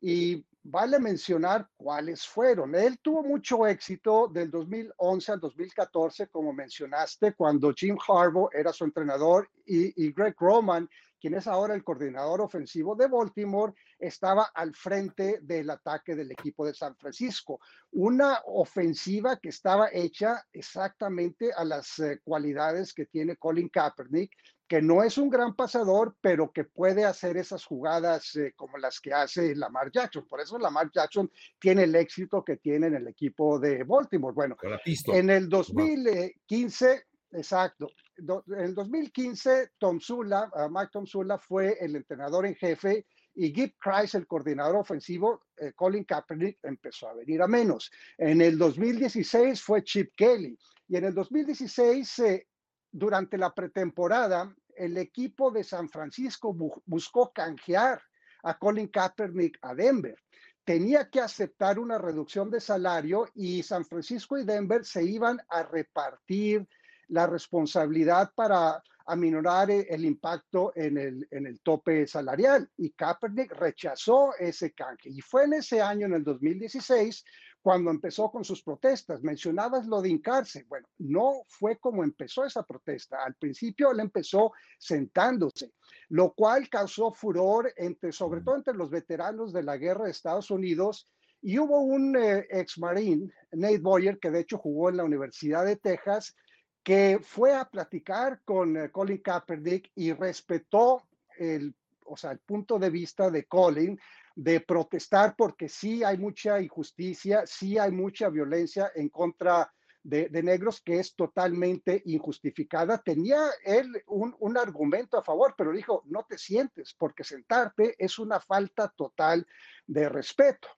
Y 0.00 0.44
vale 0.64 0.98
mencionar 0.98 1.68
cuáles 1.76 2.26
fueron. 2.26 2.74
Él 2.74 2.98
tuvo 3.00 3.22
mucho 3.22 3.66
éxito 3.66 4.28
del 4.28 4.50
2011 4.50 5.32
al 5.32 5.40
2014, 5.40 6.28
como 6.28 6.52
mencionaste, 6.52 7.34
cuando 7.34 7.72
Jim 7.74 7.96
Harbaugh 8.08 8.50
era 8.52 8.72
su 8.72 8.84
entrenador 8.84 9.48
y, 9.66 10.12
Greg 10.12 10.34
Roman, 10.38 10.88
quien 11.20 11.34
es 11.34 11.46
ahora 11.46 11.74
el 11.74 11.84
coordinador 11.84 12.40
ofensivo 12.40 12.94
de 12.94 13.06
Baltimore, 13.08 13.72
estaba 14.02 14.50
al 14.52 14.74
frente 14.74 15.38
del 15.42 15.70
ataque 15.70 16.16
del 16.16 16.32
equipo 16.32 16.66
de 16.66 16.74
San 16.74 16.96
Francisco. 16.96 17.60
Una 17.92 18.40
ofensiva 18.46 19.36
que 19.36 19.50
estaba 19.50 19.90
hecha 19.92 20.44
exactamente 20.52 21.52
a 21.52 21.64
las 21.64 22.00
eh, 22.00 22.20
cualidades 22.24 22.92
que 22.92 23.06
tiene 23.06 23.36
Colin 23.36 23.68
Kaepernick, 23.68 24.32
que 24.66 24.82
no 24.82 25.04
es 25.04 25.18
un 25.18 25.30
gran 25.30 25.54
pasador, 25.54 26.16
pero 26.20 26.50
que 26.50 26.64
puede 26.64 27.04
hacer 27.04 27.36
esas 27.36 27.64
jugadas 27.64 28.34
eh, 28.34 28.54
como 28.56 28.76
las 28.76 29.00
que 29.00 29.12
hace 29.12 29.54
Lamar 29.54 29.92
Jackson. 29.92 30.26
Por 30.26 30.40
eso 30.40 30.58
Lamar 30.58 30.90
Jackson 30.92 31.30
tiene 31.60 31.84
el 31.84 31.94
éxito 31.94 32.44
que 32.44 32.56
tiene 32.56 32.88
en 32.88 32.94
el 32.94 33.06
equipo 33.06 33.60
de 33.60 33.84
Baltimore. 33.84 34.34
Bueno, 34.34 34.56
en 34.84 35.30
el 35.30 35.48
2015, 35.48 37.04
exacto, 37.32 37.88
en 38.16 38.60
el 38.60 38.74
2015, 38.74 39.72
Tom 39.78 40.00
Sula, 40.00 40.50
uh, 40.56 40.68
Mike 40.68 40.90
Tom 40.92 41.06
Sula 41.06 41.38
fue 41.38 41.76
el 41.80 41.94
entrenador 41.94 42.46
en 42.46 42.56
jefe 42.56 43.06
y 43.34 43.52
Gib 43.52 43.74
Price, 43.78 44.16
el 44.16 44.26
coordinador 44.26 44.76
ofensivo, 44.76 45.42
eh, 45.56 45.72
Colin 45.74 46.04
Kaepernick 46.04 46.58
empezó 46.62 47.08
a 47.08 47.14
venir 47.14 47.40
a 47.42 47.48
menos. 47.48 47.90
En 48.18 48.40
el 48.40 48.58
2016 48.58 49.62
fue 49.62 49.82
Chip 49.82 50.12
Kelly 50.16 50.58
y 50.88 50.96
en 50.96 51.04
el 51.04 51.14
2016 51.14 52.18
eh, 52.20 52.46
durante 52.90 53.38
la 53.38 53.54
pretemporada, 53.54 54.54
el 54.76 54.98
equipo 54.98 55.50
de 55.50 55.64
San 55.64 55.88
Francisco 55.88 56.54
buscó 56.84 57.32
canjear 57.32 58.02
a 58.42 58.58
Colin 58.58 58.88
Kaepernick 58.88 59.58
a 59.62 59.74
Denver. 59.74 60.16
Tenía 60.64 61.08
que 61.08 61.20
aceptar 61.20 61.78
una 61.78 61.98
reducción 61.98 62.50
de 62.50 62.60
salario 62.60 63.28
y 63.34 63.62
San 63.62 63.84
Francisco 63.84 64.38
y 64.38 64.44
Denver 64.44 64.84
se 64.84 65.04
iban 65.04 65.40
a 65.48 65.62
repartir 65.62 66.68
la 67.08 67.26
responsabilidad 67.26 68.30
para 68.34 68.82
aminorar 69.06 69.70
el 69.70 70.04
impacto 70.04 70.72
en 70.74 70.98
el, 70.98 71.28
en 71.30 71.46
el 71.46 71.60
tope 71.60 72.06
salarial. 72.06 72.68
Y 72.76 72.90
Kaepernick 72.90 73.52
rechazó 73.52 74.34
ese 74.38 74.72
canje. 74.72 75.10
Y 75.10 75.20
fue 75.20 75.44
en 75.44 75.54
ese 75.54 75.80
año, 75.80 76.06
en 76.06 76.14
el 76.14 76.24
2016, 76.24 77.24
cuando 77.62 77.90
empezó 77.90 78.30
con 78.30 78.44
sus 78.44 78.62
protestas. 78.62 79.22
Mencionabas 79.22 79.86
lo 79.86 80.02
de 80.02 80.10
hincarse. 80.10 80.66
Bueno, 80.68 80.88
no 80.98 81.44
fue 81.48 81.78
como 81.78 82.02
empezó 82.02 82.44
esa 82.44 82.64
protesta. 82.64 83.24
Al 83.24 83.34
principio 83.36 83.92
él 83.92 84.00
empezó 84.00 84.52
sentándose, 84.78 85.72
lo 86.08 86.32
cual 86.34 86.68
causó 86.68 87.12
furor 87.12 87.72
entre, 87.76 88.12
sobre 88.12 88.40
todo 88.40 88.56
entre 88.56 88.74
los 88.74 88.90
veteranos 88.90 89.52
de 89.52 89.62
la 89.62 89.76
guerra 89.76 90.04
de 90.04 90.10
Estados 90.10 90.50
Unidos. 90.50 91.08
Y 91.40 91.58
hubo 91.58 91.80
un 91.80 92.16
eh, 92.16 92.46
ex 92.50 92.78
marine, 92.78 93.32
Nate 93.52 93.78
Boyer, 93.78 94.18
que 94.18 94.30
de 94.30 94.40
hecho 94.40 94.58
jugó 94.58 94.90
en 94.90 94.96
la 94.96 95.04
Universidad 95.04 95.64
de 95.64 95.76
Texas, 95.76 96.36
que 96.82 97.20
fue 97.22 97.54
a 97.54 97.64
platicar 97.64 98.40
con 98.44 98.76
eh, 98.76 98.90
Colin 98.90 99.18
Kaepernick 99.18 99.90
y 99.94 100.12
respetó 100.12 101.02
el, 101.38 101.74
o 102.06 102.16
sea, 102.16 102.32
el 102.32 102.38
punto 102.38 102.78
de 102.78 102.90
vista 102.90 103.30
de 103.30 103.44
Colin 103.44 103.98
de 104.34 104.60
protestar 104.60 105.34
porque 105.36 105.68
sí 105.68 106.02
hay 106.02 106.18
mucha 106.18 106.60
injusticia, 106.60 107.46
sí 107.46 107.78
hay 107.78 107.92
mucha 107.92 108.28
violencia 108.28 108.90
en 108.94 109.08
contra 109.10 109.72
de, 110.02 110.42
negros 110.42 110.80
que 110.80 110.98
es 110.98 111.14
totalmente 111.14 112.02
injustificada. 112.06 112.98
Tenía 112.98 113.50
él 113.64 114.02
un, 114.08 114.34
un, 114.40 114.58
argumento 114.58 115.16
a 115.16 115.22
favor, 115.22 115.54
pero 115.56 115.70
dijo, 115.70 116.02
no 116.06 116.24
te 116.28 116.38
sientes 116.38 116.94
porque 116.98 117.22
sentarte 117.22 117.94
es 117.98 118.18
una 118.18 118.40
falta 118.40 118.88
total 118.88 119.46
de 119.86 120.08
respeto. 120.08 120.68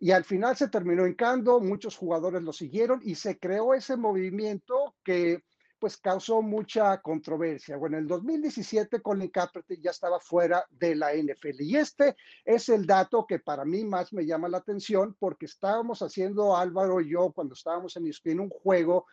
Y 0.00 0.10
al 0.10 0.24
final 0.24 0.56
se 0.56 0.66
terminó 0.66 1.06
hincando, 1.06 1.60
muchos 1.60 1.96
jugadores 1.96 2.42
lo 2.42 2.52
siguieron 2.52 3.00
y 3.04 3.14
se 3.14 3.38
creó 3.38 3.72
ese 3.72 3.96
movimiento 3.96 4.96
que 5.04 5.44
pues 5.82 5.96
causó 5.96 6.42
mucha 6.42 7.02
controversia. 7.02 7.76
Bueno, 7.76 7.96
en 7.96 8.04
el 8.04 8.08
2017 8.08 9.02
Colin 9.02 9.30
Kaepernick 9.30 9.80
ya 9.80 9.90
estaba 9.90 10.20
fuera 10.20 10.64
de 10.70 10.94
la 10.94 11.12
NFL 11.12 11.60
y 11.60 11.74
este 11.74 12.14
es 12.44 12.68
el 12.68 12.86
dato 12.86 13.26
que 13.26 13.40
para 13.40 13.64
mí 13.64 13.84
más 13.84 14.12
me 14.12 14.24
llama 14.24 14.48
la 14.48 14.58
atención 14.58 15.16
porque 15.18 15.46
estábamos 15.46 16.00
haciendo 16.00 16.56
Álvaro 16.56 17.00
y 17.00 17.10
yo 17.10 17.32
cuando 17.32 17.54
estábamos 17.54 17.96
en 17.96 18.06
ESPN 18.06 18.38
un 18.38 18.48
juego 18.48 19.06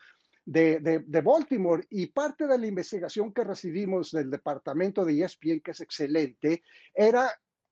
de, 0.45 0.79
de, 0.79 1.21
Baltimore 1.21 1.83
y 1.89 2.05
parte 2.05 2.45
de 2.45 2.59
la 2.59 2.67
investigación 2.67 3.33
que 3.33 3.43
recibimos 3.43 4.11
del 4.11 4.29
departamento 4.29 5.03
de 5.03 5.23
ESPN, 5.23 5.61
que 5.61 5.71
es 5.71 5.81
excelente, 5.81 6.61
era 6.93 7.31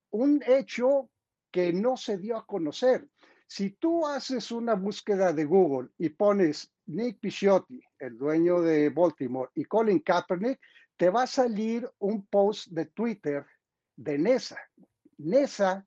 un 0.10 0.42
hecho 0.48 1.12
que 1.51 1.72
no 1.72 1.98
se 1.98 2.18
dio 2.18 2.36
a 2.36 2.48
conocer. 2.48 3.08
Si 3.46 3.70
tú 3.70 4.08
haces 4.08 4.50
una 4.51 4.74
búsqueda 4.74 5.34
de 5.34 5.46
Google 5.46 5.89
y 6.00 6.10
pones 6.10 6.72
Nick 6.88 7.20
Picciotti, 7.20 7.82
el 8.00 8.17
dueño 8.17 8.62
de 8.62 8.89
Baltimore, 8.89 9.51
y 9.56 9.65
Colin 9.65 10.00
Kaepernick, 10.00 10.60
te 10.96 11.10
va 11.10 11.24
a 11.24 11.27
salir 11.27 11.89
un 12.00 12.25
post 12.27 12.67
de 12.72 12.86
Twitter 12.86 13.46
de 13.96 14.17
Nessa. 14.17 14.58
Nessa 15.17 15.86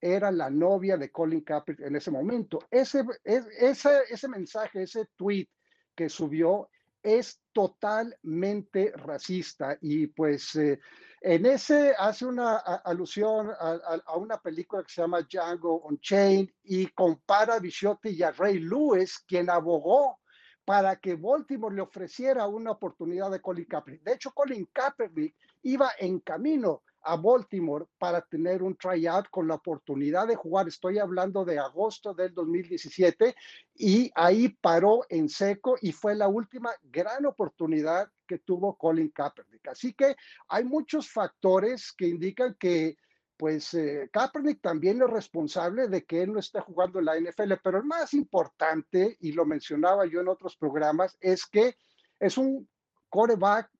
era 0.00 0.30
la 0.30 0.50
novia 0.50 0.96
de 0.96 1.10
Colin 1.10 1.42
Kaepernick 1.42 1.86
en 1.86 1.96
ese 1.96 2.10
momento. 2.10 2.58
Ese, 2.70 3.04
ese, 3.24 4.02
ese 4.08 4.28
mensaje, 4.28 4.82
ese 4.82 5.06
tweet 5.16 5.48
que 5.94 6.08
subió 6.08 6.68
es 7.02 7.40
totalmente 7.52 8.92
racista 8.94 9.76
y 9.80 10.06
pues 10.08 10.54
eh, 10.56 10.78
en 11.22 11.46
ese 11.46 11.94
hace 11.98 12.26
una 12.26 12.56
alusión 12.56 13.50
a, 13.58 14.16
una 14.16 14.38
película 14.38 14.82
que 14.82 14.92
se 14.92 15.02
llama 15.02 15.22
Django 15.22 15.80
Unchained 15.80 16.48
y 16.64 16.86
compara 16.88 17.54
a 17.54 17.60
y 18.04 18.22
a 18.22 18.32
Ray 18.32 18.58
Lewis, 18.58 19.18
quien 19.26 19.50
abogó 19.50 20.18
para 20.64 20.96
que 20.96 21.14
Baltimore 21.14 21.74
le 21.74 21.82
ofreciera 21.82 22.46
una 22.46 22.72
oportunidad 22.72 23.30
de 23.30 23.40
Colin 23.40 23.64
Kaepernick. 23.64 24.02
De 24.02 24.12
hecho, 24.12 24.32
Colin 24.32 24.68
Kaepernick 24.72 25.34
iba 25.62 25.90
en 25.98 26.20
camino 26.20 26.82
a 27.02 27.16
Baltimore 27.16 27.86
para 27.98 28.20
tener 28.20 28.62
un 28.62 28.76
tryout 28.76 29.28
con 29.30 29.48
la 29.48 29.54
oportunidad 29.54 30.26
de 30.28 30.36
jugar. 30.36 30.68
Estoy 30.68 30.98
hablando 30.98 31.44
de 31.44 31.58
agosto 31.58 32.14
del 32.14 32.34
2017 32.34 33.34
y 33.74 34.10
ahí 34.14 34.50
paró 34.60 35.04
en 35.08 35.28
seco 35.28 35.76
y 35.80 35.92
fue 35.92 36.14
la 36.14 36.28
última 36.28 36.70
gran 36.82 37.24
oportunidad 37.26 38.10
que 38.26 38.38
tuvo 38.38 38.76
Colin 38.76 39.10
Kaepernick. 39.10 39.68
Así 39.68 39.94
que 39.94 40.14
hay 40.48 40.64
muchos 40.64 41.10
factores 41.10 41.92
que 41.92 42.06
indican 42.06 42.54
que 42.58 42.96
pues 43.40 43.72
eh, 43.72 44.10
Kaepernick 44.12 44.60
también 44.60 45.00
es 45.00 45.08
responsable 45.08 45.88
de 45.88 46.04
que 46.04 46.24
él 46.24 46.34
no 46.34 46.40
esté 46.40 46.60
jugando 46.60 46.98
en 46.98 47.06
la 47.06 47.18
NFL, 47.18 47.54
pero 47.64 47.78
el 47.78 47.84
más 47.84 48.12
importante, 48.12 49.16
y 49.18 49.32
lo 49.32 49.46
mencionaba 49.46 50.04
yo 50.04 50.20
en 50.20 50.28
otros 50.28 50.58
programas, 50.58 51.16
es 51.20 51.46
que 51.46 51.74
es 52.18 52.36
un 52.36 52.68
coreback 53.08 53.70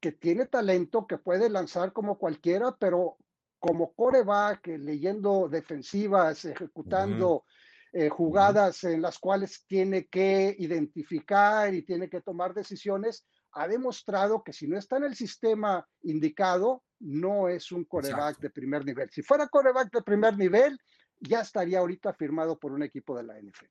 que 0.00 0.10
tiene 0.10 0.46
talento, 0.46 1.06
que 1.06 1.18
puede 1.18 1.48
lanzar 1.48 1.92
como 1.92 2.18
cualquiera, 2.18 2.76
pero 2.80 3.16
como 3.60 3.92
coreback, 3.92 4.66
leyendo 4.66 5.48
defensivas, 5.48 6.44
ejecutando 6.44 7.44
eh, 7.92 8.08
jugadas 8.08 8.82
en 8.82 9.02
las 9.02 9.20
cuales 9.20 9.64
tiene 9.68 10.08
que 10.08 10.56
identificar 10.58 11.72
y 11.72 11.82
tiene 11.82 12.10
que 12.10 12.22
tomar 12.22 12.54
decisiones, 12.54 13.24
ha 13.52 13.68
demostrado 13.68 14.42
que 14.42 14.52
si 14.52 14.66
no 14.66 14.76
está 14.76 14.96
en 14.96 15.04
el 15.04 15.14
sistema 15.14 15.86
indicado, 16.02 16.82
no 17.00 17.48
es 17.48 17.72
un 17.72 17.84
coreback 17.84 18.38
de 18.38 18.50
primer 18.50 18.84
nivel. 18.84 19.10
Si 19.10 19.22
fuera 19.22 19.48
coreback 19.48 19.92
de 19.92 20.02
primer 20.02 20.36
nivel, 20.36 20.78
ya 21.20 21.40
estaría 21.40 21.78
ahorita 21.78 22.14
firmado 22.14 22.58
por 22.58 22.72
un 22.72 22.82
equipo 22.82 23.16
de 23.16 23.24
la 23.24 23.38
NFL. 23.38 23.66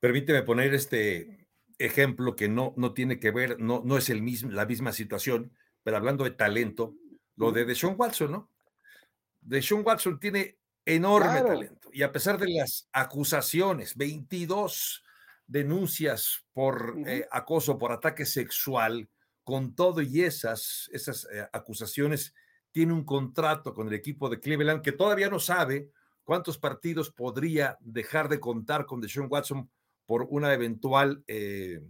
Permíteme 0.00 0.42
poner 0.42 0.74
este 0.74 1.48
ejemplo 1.78 2.36
que 2.36 2.48
no, 2.48 2.74
no 2.76 2.92
tiene 2.92 3.18
que 3.18 3.30
ver, 3.30 3.60
no, 3.60 3.82
no 3.84 3.96
es 3.96 4.10
el 4.10 4.22
mismo, 4.22 4.50
la 4.50 4.66
misma 4.66 4.92
situación, 4.92 5.52
pero 5.82 5.96
hablando 5.96 6.24
de 6.24 6.32
talento, 6.32 6.96
lo 7.36 7.52
de 7.52 7.64
Deshaun 7.64 7.94
Watson, 7.98 8.32
¿no? 8.32 8.50
Deshaun 9.40 9.82
Watson 9.84 10.20
tiene 10.20 10.58
enorme 10.84 11.42
talento 11.42 11.90
y 11.92 12.02
a 12.02 12.12
pesar 12.12 12.38
de 12.38 12.48
las 12.48 12.88
acusaciones, 12.92 13.96
22 13.96 15.04
denuncias 15.46 16.44
por 16.52 16.96
eh, 17.06 17.26
acoso, 17.30 17.78
por 17.78 17.92
ataque 17.92 18.24
sexual, 18.24 19.08
con 19.44 19.74
todo 19.74 20.02
y 20.02 20.22
esas, 20.22 20.88
esas 20.92 21.26
eh, 21.32 21.46
acusaciones, 21.52 22.34
tiene 22.70 22.92
un 22.92 23.04
contrato 23.04 23.74
con 23.74 23.88
el 23.88 23.94
equipo 23.94 24.28
de 24.28 24.40
Cleveland 24.40 24.82
que 24.82 24.92
todavía 24.92 25.28
no 25.28 25.38
sabe 25.38 25.90
cuántos 26.24 26.58
partidos 26.58 27.10
podría 27.10 27.76
dejar 27.80 28.28
de 28.28 28.40
contar 28.40 28.86
con 28.86 29.00
Deshaun 29.00 29.28
Watson 29.30 29.70
por 30.06 30.26
una 30.30 30.52
eventual 30.54 31.22
eh, 31.26 31.80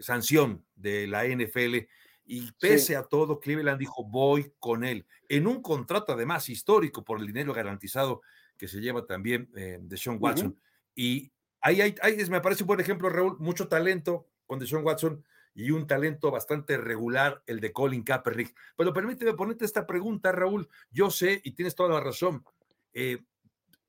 sanción 0.00 0.64
de 0.76 1.06
la 1.06 1.24
NFL. 1.24 1.88
Y 2.24 2.52
pese 2.52 2.94
a 2.94 3.02
todo, 3.02 3.40
Cleveland 3.40 3.80
dijo, 3.80 4.04
voy 4.04 4.52
con 4.58 4.84
él, 4.84 5.06
en 5.28 5.46
un 5.46 5.62
contrato 5.62 6.12
además 6.12 6.48
histórico 6.48 7.02
por 7.02 7.20
el 7.20 7.26
dinero 7.26 7.54
garantizado 7.54 8.20
que 8.56 8.68
se 8.68 8.80
lleva 8.80 9.06
también 9.06 9.50
eh, 9.56 9.78
Deshaun 9.80 10.18
Watson. 10.20 10.58
Y 10.94 11.32
Ahí, 11.60 11.80
hay, 11.80 12.16
me 12.30 12.40
parece 12.40 12.62
un 12.62 12.68
buen 12.68 12.80
ejemplo, 12.80 13.08
Raúl, 13.08 13.36
mucho 13.38 13.68
talento 13.68 14.28
con 14.46 14.58
Deshaun 14.58 14.84
Watson 14.84 15.24
y 15.58 15.72
un 15.72 15.88
talento 15.88 16.30
bastante 16.30 16.76
regular, 16.76 17.42
el 17.44 17.58
de 17.58 17.72
Colin 17.72 18.04
Kaepernick. 18.04 18.54
Pero 18.76 18.92
permíteme 18.92 19.34
ponerte 19.34 19.64
esta 19.64 19.88
pregunta, 19.88 20.30
Raúl. 20.30 20.68
Yo 20.88 21.10
sé, 21.10 21.40
y 21.42 21.50
tienes 21.50 21.74
toda 21.74 21.88
la 21.88 22.00
razón, 22.00 22.44
eh, 22.92 23.24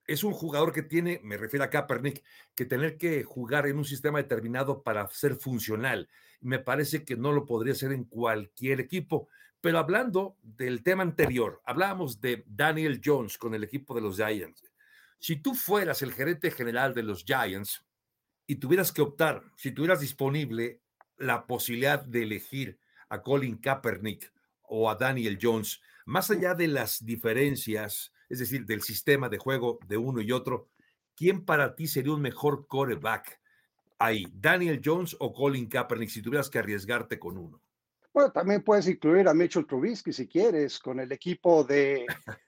es 0.07 0.23
un 0.23 0.33
jugador 0.33 0.73
que 0.73 0.81
tiene, 0.81 1.21
me 1.23 1.37
refiero 1.37 1.63
a 1.63 1.69
Kaepernick, 1.69 2.23
que 2.55 2.65
tener 2.65 2.97
que 2.97 3.23
jugar 3.23 3.67
en 3.67 3.77
un 3.77 3.85
sistema 3.85 4.17
determinado 4.17 4.81
para 4.81 5.07
ser 5.09 5.35
funcional. 5.35 6.09
Me 6.41 6.57
parece 6.57 7.05
que 7.05 7.15
no 7.15 7.31
lo 7.31 7.45
podría 7.45 7.73
hacer 7.73 7.91
en 7.91 8.05
cualquier 8.05 8.79
equipo. 8.79 9.29
Pero 9.61 9.77
hablando 9.77 10.37
del 10.41 10.81
tema 10.81 11.03
anterior, 11.03 11.61
hablábamos 11.65 12.19
de 12.19 12.45
Daniel 12.47 12.99
Jones 13.05 13.37
con 13.37 13.53
el 13.53 13.63
equipo 13.63 13.93
de 13.93 14.01
los 14.01 14.15
Giants. 14.15 14.63
Si 15.19 15.35
tú 15.35 15.53
fueras 15.53 16.01
el 16.01 16.13
gerente 16.13 16.49
general 16.49 16.95
de 16.95 17.03
los 17.03 17.23
Giants 17.23 17.85
y 18.47 18.55
tuvieras 18.55 18.91
que 18.91 19.03
optar, 19.03 19.43
si 19.55 19.71
tuvieras 19.71 19.99
disponible 19.99 20.81
la 21.19 21.45
posibilidad 21.45 22.03
de 22.03 22.23
elegir 22.23 22.79
a 23.09 23.21
Colin 23.21 23.57
Kaepernick 23.57 24.31
o 24.63 24.89
a 24.89 24.95
Daniel 24.95 25.37
Jones, 25.41 25.81
más 26.05 26.31
allá 26.31 26.55
de 26.55 26.67
las 26.67 27.05
diferencias, 27.05 28.13
es 28.29 28.39
decir, 28.39 28.65
del 28.65 28.81
sistema 28.81 29.29
de 29.29 29.37
juego 29.37 29.79
de 29.87 29.97
uno 29.97 30.21
y 30.21 30.31
otro, 30.31 30.69
¿quién 31.15 31.45
para 31.45 31.75
ti 31.75 31.87
sería 31.87 32.13
un 32.13 32.21
mejor 32.21 32.67
quarterback 32.67 33.39
ahí, 33.97 34.25
Daniel 34.33 34.81
Jones 34.83 35.15
o 35.19 35.33
Colin 35.33 35.67
Kaepernick, 35.67 36.09
si 36.09 36.21
tuvieras 36.21 36.49
que 36.49 36.59
arriesgarte 36.59 37.19
con 37.19 37.37
uno? 37.37 37.61
Bueno, 38.19 38.33
también 38.33 38.61
puedes 38.61 38.85
incluir 38.85 39.29
a 39.29 39.33
Mitchell 39.33 39.65
Trubisky 39.65 40.11
si 40.11 40.27
quieres, 40.27 40.77
con 40.77 40.99
el 40.99 41.09
equipo 41.09 41.63
de, 41.63 42.05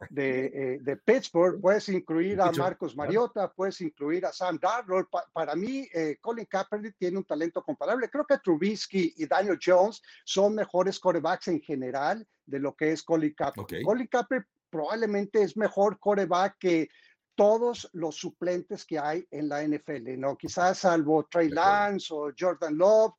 de, 0.10 0.46
eh, 0.48 0.80
de 0.82 0.98
Pittsburgh, 0.98 1.62
puedes 1.62 1.88
incluir 1.88 2.42
a 2.42 2.52
Marcos 2.52 2.94
Mariota, 2.94 3.50
puedes 3.50 3.80
incluir 3.80 4.26
a 4.26 4.34
Sam 4.34 4.60
Darnold. 4.62 5.08
para 5.32 5.56
mí, 5.56 5.88
eh, 5.94 6.18
Colin 6.20 6.46
Kaepernick 6.46 6.98
tiene 6.98 7.20
un 7.20 7.24
talento 7.24 7.64
comparable. 7.64 8.10
Creo 8.10 8.26
que 8.26 8.40
Trubisky 8.40 9.14
y 9.16 9.26
Daniel 9.28 9.58
Jones 9.66 10.02
son 10.26 10.56
mejores 10.56 11.00
corebacks 11.00 11.48
en 11.48 11.62
general 11.62 12.28
de 12.46 12.60
lo 12.60 12.76
que 12.76 12.92
es 12.92 13.02
Colin 13.02 13.34
Kaepernick. 13.34 13.86
Colin 13.86 14.08
Kaepernick 14.08 14.50
probablemente 14.70 15.42
es 15.42 15.56
mejor 15.56 15.98
coreback 16.00 16.58
que 16.60 16.90
todos 17.34 17.90
los 17.94 18.18
suplentes 18.18 18.84
que 18.84 19.00
hay 19.00 19.26
en 19.32 19.48
la 19.48 19.66
NFL, 19.66 20.20
¿no? 20.20 20.36
Quizás 20.36 20.80
salvo 20.80 21.30
Trey 21.32 21.48
Lance 21.48 22.14
o 22.14 22.34
Jordan 22.38 22.78
Love, 22.78 23.14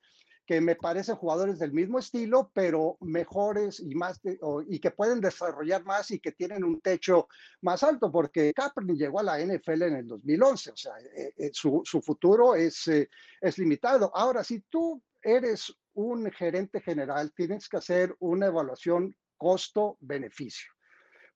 que 0.53 0.61
me 0.61 0.77
parecen 0.77 1.17
jugadores 1.17 1.59
del 1.59 1.73
mismo 1.73 1.99
estilo, 1.99 2.51
pero 2.53 2.99
mejores 3.01 3.81
y 3.81 3.95
más 3.95 4.21
y 4.69 4.79
que 4.81 4.91
pueden 4.91 5.19
desarrollar 5.19 5.83
más 5.83 6.11
y 6.11 6.19
que 6.19 6.33
tienen 6.33 6.63
un 6.63 6.83
techo 6.83 7.27
más 7.63 7.83
alto, 7.83 8.13
porque 8.13 8.53
Kaepernick 8.53 8.99
llegó 8.99 9.21
a 9.21 9.23
la 9.23 9.41
NFL 9.41 9.83
en 9.85 9.97
el 9.97 10.07
2011, 10.07 10.73
o 10.73 10.77
sea, 10.77 10.93
eh, 11.17 11.33
eh, 11.39 11.51
su, 11.55 11.81
su, 11.87 12.03
futuro 12.03 12.55
es, 12.55 12.87
eh, 12.89 13.09
es 13.41 13.57
limitado. 13.57 14.15
Ahora, 14.15 14.45
si 14.45 14.61
tú 14.69 15.03
eres 15.23 15.75
un 15.95 16.31
gerente 16.31 16.83
general, 16.83 17.33
tienes 17.35 17.67
que 17.67 17.79
hacer 17.79 18.15
una 18.19 18.49
evaluación 18.49 19.17
costo-beneficio. 19.39 20.71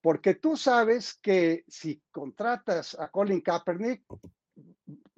Porque 0.03 0.35
tú 0.35 0.59
sabes 0.59 1.15
que 1.23 1.65
si 1.69 2.03
contratas 2.11 2.95
a 3.01 3.09
Colin 3.09 3.41
Kaepernick, 3.41 4.05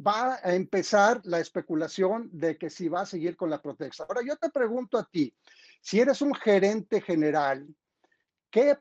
va 0.05 0.39
a 0.43 0.55
empezar 0.55 1.21
la 1.25 1.41
especulación 1.41 2.29
de 2.33 2.57
que 2.57 2.71
si 2.71 2.89
va 2.89 3.03
a 3.03 3.07
seguir 3.07 3.37
con 3.37 3.51
la 3.51 3.61
protesta. 3.61 4.05
Ahora 4.05 4.23
yo 4.25 4.37
te 4.37 4.51
pregunto 4.51 4.99
a 4.99 5.05
ti, 5.05 5.35
si 5.81 6.01
eres 6.01 6.23
un 6.23 6.35
gerente 6.35 7.01
general, 7.01 7.67
¿qué, 8.51 8.79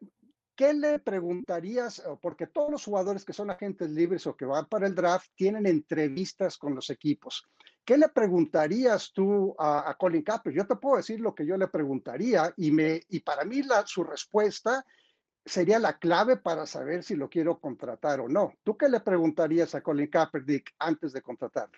¿qué 0.56 0.74
le 0.74 1.00
preguntarías? 1.00 2.04
Porque 2.22 2.48
todos 2.48 2.72
los 2.72 2.84
jugadores 2.84 3.26
que 3.26 3.34
son 3.34 3.50
agentes 3.50 3.90
libres 3.90 4.28
o 4.28 4.36
que 4.36 4.46
van 4.46 4.68
para 4.68 4.88
el 4.88 4.96
draft 4.96 5.30
tienen 5.36 5.66
entrevistas 5.66 6.58
con 6.58 6.76
los 6.76 6.90
equipos. 6.90 7.48
¿Qué 7.84 7.98
le 7.98 8.10
preguntarías 8.10 9.12
tú 9.14 9.56
a, 9.58 9.96
Colin 9.98 10.22
Kaepernick? 10.22 10.62
Yo 10.62 10.68
te 10.68 10.76
puedo 10.76 10.98
decir 10.98 11.22
lo 11.22 11.34
que 11.34 11.46
yo 11.46 11.58
le 11.58 11.68
preguntaría 11.68 12.54
y, 12.58 12.72
me, 12.72 13.02
y 13.10 13.22
para 13.22 13.46
mí 13.46 13.64
la, 13.64 13.88
su 13.88 14.04
respuesta 14.04 14.86
sería 15.48 15.80
la 15.80 15.98
clave 15.98 16.38
para 16.38 16.66
saber 16.66 17.04
si 17.04 17.16
lo 17.16 17.30
quiero 17.30 17.60
contratar 17.60 18.20
o 18.20 18.28
no. 18.28 18.54
¿Tú 18.64 18.78
qué 18.78 18.90
le 18.90 19.00
preguntarías 19.00 19.74
a 19.76 19.82
Colin 19.82 20.08
Kaepernick 20.08 20.76
antes 20.80 21.14
de 21.14 21.22
contratarlo? 21.22 21.78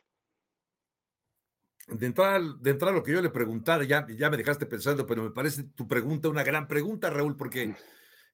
De 1.88 2.06
entrada, 2.06 2.40
de 2.60 2.70
entrada 2.70 2.94
lo 2.94 3.04
que 3.04 3.12
yo 3.12 3.22
le 3.22 3.30
preguntara, 3.30 3.84
ya, 3.84 4.06
ya 4.10 4.30
me 4.30 4.38
dejaste 4.38 4.66
pensando, 4.66 5.06
pero 5.06 5.24
me 5.24 5.32
parece 5.32 5.64
tu 5.64 5.88
pregunta 5.88 6.30
una 6.30 6.44
gran 6.44 6.68
pregunta, 6.68 7.10
Raúl, 7.10 7.36
porque 7.36 7.76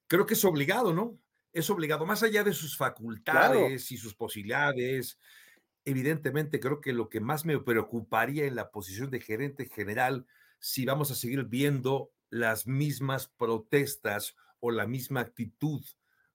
creo 0.06 0.26
que 0.26 0.34
es 0.34 0.44
obligado, 0.44 0.92
¿no? 0.92 1.18
Es 1.52 1.70
obligado, 1.70 2.04
más 2.04 2.22
allá 2.22 2.44
de 2.44 2.52
sus 2.52 2.76
facultades 2.76 3.90
y 3.90 3.96
sus 3.96 4.14
posibilidades. 4.14 5.18
Evidentemente, 5.86 6.60
creo 6.60 6.82
que 6.82 6.92
lo 6.92 7.08
que 7.08 7.20
más 7.20 7.46
me 7.46 7.58
preocuparía 7.58 8.44
en 8.44 8.56
la 8.56 8.70
posición 8.70 9.10
de 9.10 9.20
gerente 9.20 9.66
general, 9.66 10.26
si 10.58 10.84
vamos 10.84 11.10
a 11.10 11.14
seguir 11.14 11.44
viendo 11.44 12.10
las 12.28 12.66
mismas 12.66 13.28
protestas 13.28 14.34
o 14.60 14.70
la 14.70 14.86
misma 14.86 15.20
actitud 15.20 15.82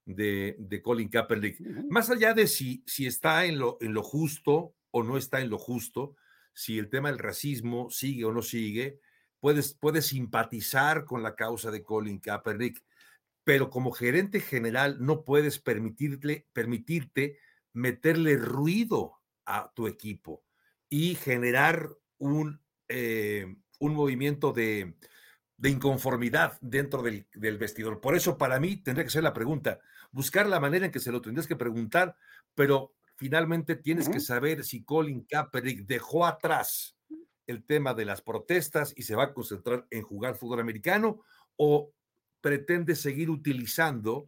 de, 0.05 0.81
Colin 0.83 1.09
Kaepernick. 1.09 1.59
Más 1.89 2.09
allá 2.09 2.33
de 2.33 2.47
si, 2.47 2.83
si 2.85 3.05
está 3.05 3.45
en 3.45 3.59
lo, 3.59 3.77
en 3.81 3.93
lo 3.93 4.03
justo 4.03 4.75
o 4.91 5.03
no 5.03 5.17
está 5.17 5.41
en 5.41 5.49
lo 5.49 5.57
justo, 5.57 6.15
si 6.53 6.77
el 6.77 6.89
tema 6.89 7.09
del 7.09 7.19
racismo 7.19 7.89
sigue 7.89 8.25
o 8.25 8.33
no 8.33 8.41
sigue, 8.41 8.99
puedes, 9.39 9.73
puedes 9.73 10.07
simpatizar 10.07 11.05
con 11.05 11.23
la 11.23 11.35
causa 11.35 11.71
de 11.71 11.83
Colin 11.83 12.19
Kaepernick, 12.19 12.83
pero 13.43 13.69
como 13.69 13.91
gerente 13.91 14.39
general 14.39 14.97
no 14.99 15.23
puedes 15.23 15.59
permitirle, 15.59 16.47
permitirte 16.53 17.39
meterle 17.73 18.35
ruido 18.37 19.21
a 19.45 19.71
tu 19.73 19.87
equipo 19.87 20.43
y 20.89 21.15
generar 21.15 21.89
un, 22.17 22.61
eh, 22.89 23.55
un 23.79 23.95
movimiento 23.95 24.51
de, 24.51 24.95
de 25.61 25.69
inconformidad 25.69 26.57
dentro 26.59 27.03
del, 27.03 27.27
vestidor. 27.59 28.01
Por 28.01 28.15
eso, 28.15 28.35
para 28.35 28.59
mí, 28.59 28.77
tendría 28.77 29.03
que 29.03 29.11
ser 29.11 29.21
la 29.21 29.31
pregunta, 29.33 29.79
buscar 30.11 30.47
la 30.47 30.59
manera 30.59 30.87
en 30.87 30.91
que 30.91 30.99
se 30.99 31.11
lo 31.11 31.21
tendrías 31.21 31.45
que 31.45 31.55
preguntar, 31.55 32.17
pero 32.55 32.95
finalmente 33.15 33.75
tienes 33.75 34.09
que 34.09 34.19
saber 34.19 34.63
si 34.63 34.83
Colin 34.83 35.23
Kaepernick 35.23 35.85
dejó 35.85 36.25
atrás 36.25 36.97
el 37.45 37.63
tema 37.63 37.93
de 37.93 38.05
las 38.05 38.23
protestas 38.23 38.91
y 38.97 39.03
se 39.03 39.15
va 39.15 39.25
a 39.25 39.33
concentrar 39.35 39.85
en 39.91 40.01
jugar 40.01 40.35
fútbol 40.35 40.61
americano 40.61 41.21
o 41.57 41.93
pretende 42.41 42.95
seguir 42.95 43.29
utilizando 43.29 44.25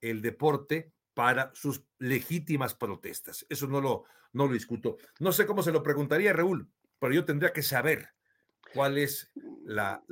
el 0.00 0.20
deporte 0.20 0.90
para 1.14 1.52
sus 1.54 1.84
legítimas 2.00 2.74
protestas. 2.74 3.46
Eso 3.48 3.68
no 3.68 3.80
lo, 3.80 4.02
no 4.32 4.48
lo 4.48 4.52
discuto. 4.52 4.96
No 5.20 5.30
sé 5.30 5.46
cómo 5.46 5.62
se 5.62 5.70
lo 5.70 5.84
preguntaría 5.84 6.32
Raúl, 6.32 6.68
pero 6.98 7.14
yo 7.14 7.24
tendría 7.24 7.52
que 7.52 7.62
saber 7.62 8.08
cuál 8.74 8.98
es 8.98 9.30
la, 9.64 10.02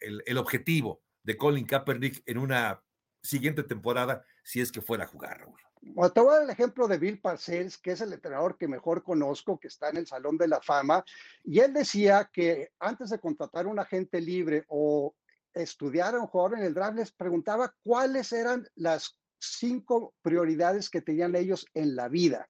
el, 0.00 0.38
objetivo 0.38 1.02
de 1.22 1.36
Colin 1.36 1.66
Kaepernick 1.66 2.22
en 2.26 2.38
una 2.38 2.82
siguiente 3.22 3.62
temporada 3.62 4.24
si 4.42 4.60
es 4.60 4.72
que 4.72 4.80
fuera 4.80 5.04
a 5.04 5.08
jugar, 5.08 5.40
Raúl. 5.40 5.60
Bueno, 5.80 6.12
te 6.12 6.20
voy 6.20 6.30
a 6.30 6.34
dar 6.34 6.44
el 6.44 6.50
ejemplo 6.50 6.88
de 6.88 6.98
Bill 6.98 7.20
Parcells, 7.20 7.78
que 7.78 7.92
es 7.92 8.00
el 8.00 8.12
entrenador 8.12 8.56
que 8.58 8.66
mejor 8.66 9.02
conozco, 9.02 9.58
que 9.58 9.68
está 9.68 9.90
en 9.90 9.98
el 9.98 10.06
Salón 10.06 10.36
de 10.36 10.48
la 10.48 10.60
Fama, 10.60 11.04
y 11.44 11.60
él 11.60 11.72
decía 11.72 12.28
que 12.32 12.70
antes 12.80 13.10
de 13.10 13.20
contratar 13.20 13.66
a 13.66 13.68
un 13.68 13.78
agente 13.78 14.20
libre 14.20 14.64
o 14.68 15.14
estudiar 15.54 16.14
a 16.14 16.20
un 16.20 16.26
jugador 16.26 16.58
en 16.58 16.64
el 16.64 16.74
draft, 16.74 16.96
les 16.96 17.12
preguntaba 17.12 17.74
cuáles 17.82 18.32
eran 18.32 18.66
las 18.74 19.18
cinco 19.38 20.14
prioridades 20.22 20.90
que 20.90 21.00
tenían 21.00 21.36
ellos 21.36 21.66
en 21.74 21.94
la 21.94 22.08
vida. 22.08 22.48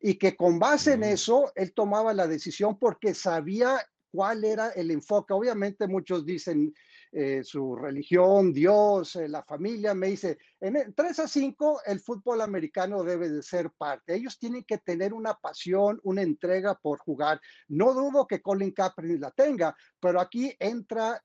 Y 0.00 0.14
que 0.14 0.36
con 0.36 0.58
base 0.58 0.94
en 0.94 1.04
eso, 1.04 1.52
él 1.54 1.74
tomaba 1.74 2.14
la 2.14 2.26
decisión 2.26 2.78
porque 2.78 3.14
sabía 3.14 3.84
cuál 4.10 4.44
era 4.44 4.70
el 4.70 4.90
enfoque. 4.90 5.32
Obviamente 5.32 5.86
muchos 5.86 6.24
dicen 6.24 6.74
eh, 7.12 7.42
su 7.42 7.74
religión, 7.74 8.52
Dios, 8.52 9.16
eh, 9.16 9.28
la 9.28 9.42
familia, 9.42 9.94
me 9.94 10.08
dice, 10.08 10.38
en 10.60 10.94
3 10.94 11.18
a 11.18 11.28
5 11.28 11.82
el 11.86 12.00
fútbol 12.00 12.40
americano 12.40 13.02
debe 13.02 13.28
de 13.28 13.42
ser 13.42 13.70
parte. 13.70 14.14
Ellos 14.14 14.38
tienen 14.38 14.64
que 14.64 14.78
tener 14.78 15.12
una 15.12 15.34
pasión, 15.34 16.00
una 16.04 16.22
entrega 16.22 16.74
por 16.74 16.98
jugar. 16.98 17.40
No 17.68 17.92
dudo 17.94 18.26
que 18.26 18.40
Colin 18.40 18.72
Kaepernick 18.72 19.20
la 19.20 19.30
tenga, 19.30 19.76
pero 19.98 20.20
aquí 20.20 20.54
entra 20.58 21.22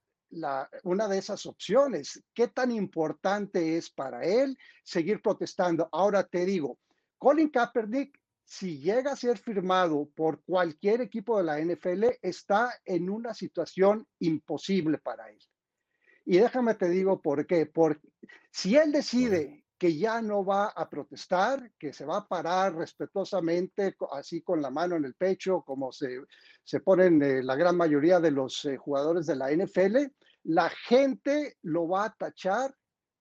una 0.82 1.08
de 1.08 1.18
esas 1.18 1.46
opciones. 1.46 2.22
¿Qué 2.34 2.48
tan 2.48 2.72
importante 2.72 3.76
es 3.76 3.90
para 3.90 4.24
él 4.24 4.58
seguir 4.82 5.22
protestando? 5.22 5.88
Ahora 5.92 6.24
te 6.24 6.44
digo, 6.44 6.78
Colin 7.18 7.48
Kaepernick 7.48 8.18
si 8.46 8.78
llega 8.78 9.12
a 9.12 9.16
ser 9.16 9.38
firmado 9.38 10.08
por 10.14 10.40
cualquier 10.44 11.00
equipo 11.00 11.36
de 11.36 11.44
la 11.44 11.58
NFL, 11.60 12.04
está 12.22 12.72
en 12.84 13.10
una 13.10 13.34
situación 13.34 14.06
imposible 14.20 14.98
para 14.98 15.28
él. 15.28 15.38
Y 16.24 16.38
déjame 16.38 16.74
te 16.74 16.88
digo 16.88 17.20
por 17.20 17.44
qué. 17.44 17.66
Porque 17.66 18.08
si 18.50 18.76
él 18.76 18.92
decide 18.92 19.64
que 19.76 19.96
ya 19.96 20.22
no 20.22 20.44
va 20.44 20.68
a 20.68 20.88
protestar, 20.88 21.72
que 21.76 21.92
se 21.92 22.06
va 22.06 22.18
a 22.18 22.28
parar 22.28 22.76
respetuosamente, 22.76 23.96
así 24.12 24.40
con 24.42 24.62
la 24.62 24.70
mano 24.70 24.94
en 24.94 25.04
el 25.04 25.14
pecho, 25.14 25.62
como 25.62 25.90
se, 25.90 26.20
se 26.62 26.80
ponen 26.80 27.20
eh, 27.22 27.42
la 27.42 27.56
gran 27.56 27.76
mayoría 27.76 28.20
de 28.20 28.30
los 28.30 28.64
eh, 28.64 28.76
jugadores 28.76 29.26
de 29.26 29.36
la 29.36 29.50
NFL, 29.50 29.96
la 30.44 30.70
gente 30.70 31.56
lo 31.62 31.88
va 31.88 32.04
a 32.04 32.14
tachar 32.14 32.72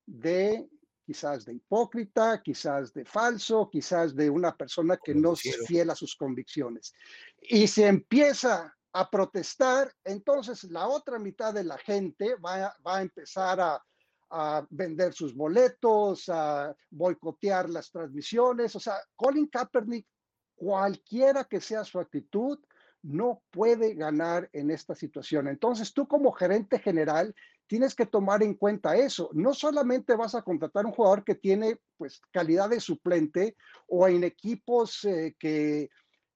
de 0.06 0.70
quizás 1.06 1.46
de 1.46 1.54
hipócrita, 1.54 2.42
quizás 2.42 2.94
de 2.94 3.06
falso, 3.06 3.70
quizás 3.72 4.16
de 4.16 4.30
una 4.30 4.56
persona 4.56 4.98
que 4.98 5.14
no 5.14 5.34
es 5.34 5.66
fiel 5.68 5.90
a 5.90 5.96
sus 5.96 6.16
convicciones. 6.16 6.94
Y 7.42 7.68
se 7.68 7.88
empieza 7.88 8.76
a 8.94 9.10
protestar, 9.10 9.92
entonces 10.04 10.64
la 10.66 10.88
otra 10.88 11.20
mitad 11.20 11.54
de 11.54 11.64
la 11.64 11.78
gente 11.78 12.36
va, 12.36 12.74
a 12.86 13.02
empezar 13.02 13.60
a, 13.60 13.84
a 14.30 14.66
vender 14.70 15.14
sus 15.14 15.36
boletos, 15.36 16.30
a 16.30 16.76
boicotear 16.90 17.70
las 17.70 17.92
transmisiones. 17.92 18.76
O 18.76 18.80
sea, 18.80 18.96
Colin 19.16 19.48
Kaepernick, 19.48 20.08
cualquiera 20.56 21.44
que 21.44 21.60
sea 21.60 21.84
su 21.84 22.00
actitud, 22.00 22.58
no 23.04 23.44
puede 23.52 23.94
ganar 23.94 24.50
en 24.52 24.72
esta 24.72 24.96
situación. 24.96 25.48
Entonces, 25.48 25.94
tú 25.94 26.08
como 26.08 26.32
gerente 26.32 26.80
general 26.80 27.36
tienes 27.68 27.96
que 27.96 28.06
tomar 28.06 28.44
en 28.44 28.56
cuenta 28.56 28.96
eso. 28.96 29.30
No 29.34 29.54
solamente 29.54 30.16
vas 30.16 30.36
a 30.36 30.42
contratar 30.42 30.86
un 30.86 30.92
jugador 30.92 31.24
que 31.24 31.36
tiene 31.36 31.80
pues 31.98 32.22
calidad 32.32 32.70
de 32.70 32.80
suplente 32.80 33.56
o 33.88 34.08
en 34.08 34.24
equipos 34.24 35.04
eh, 35.06 35.36
que, 35.40 35.90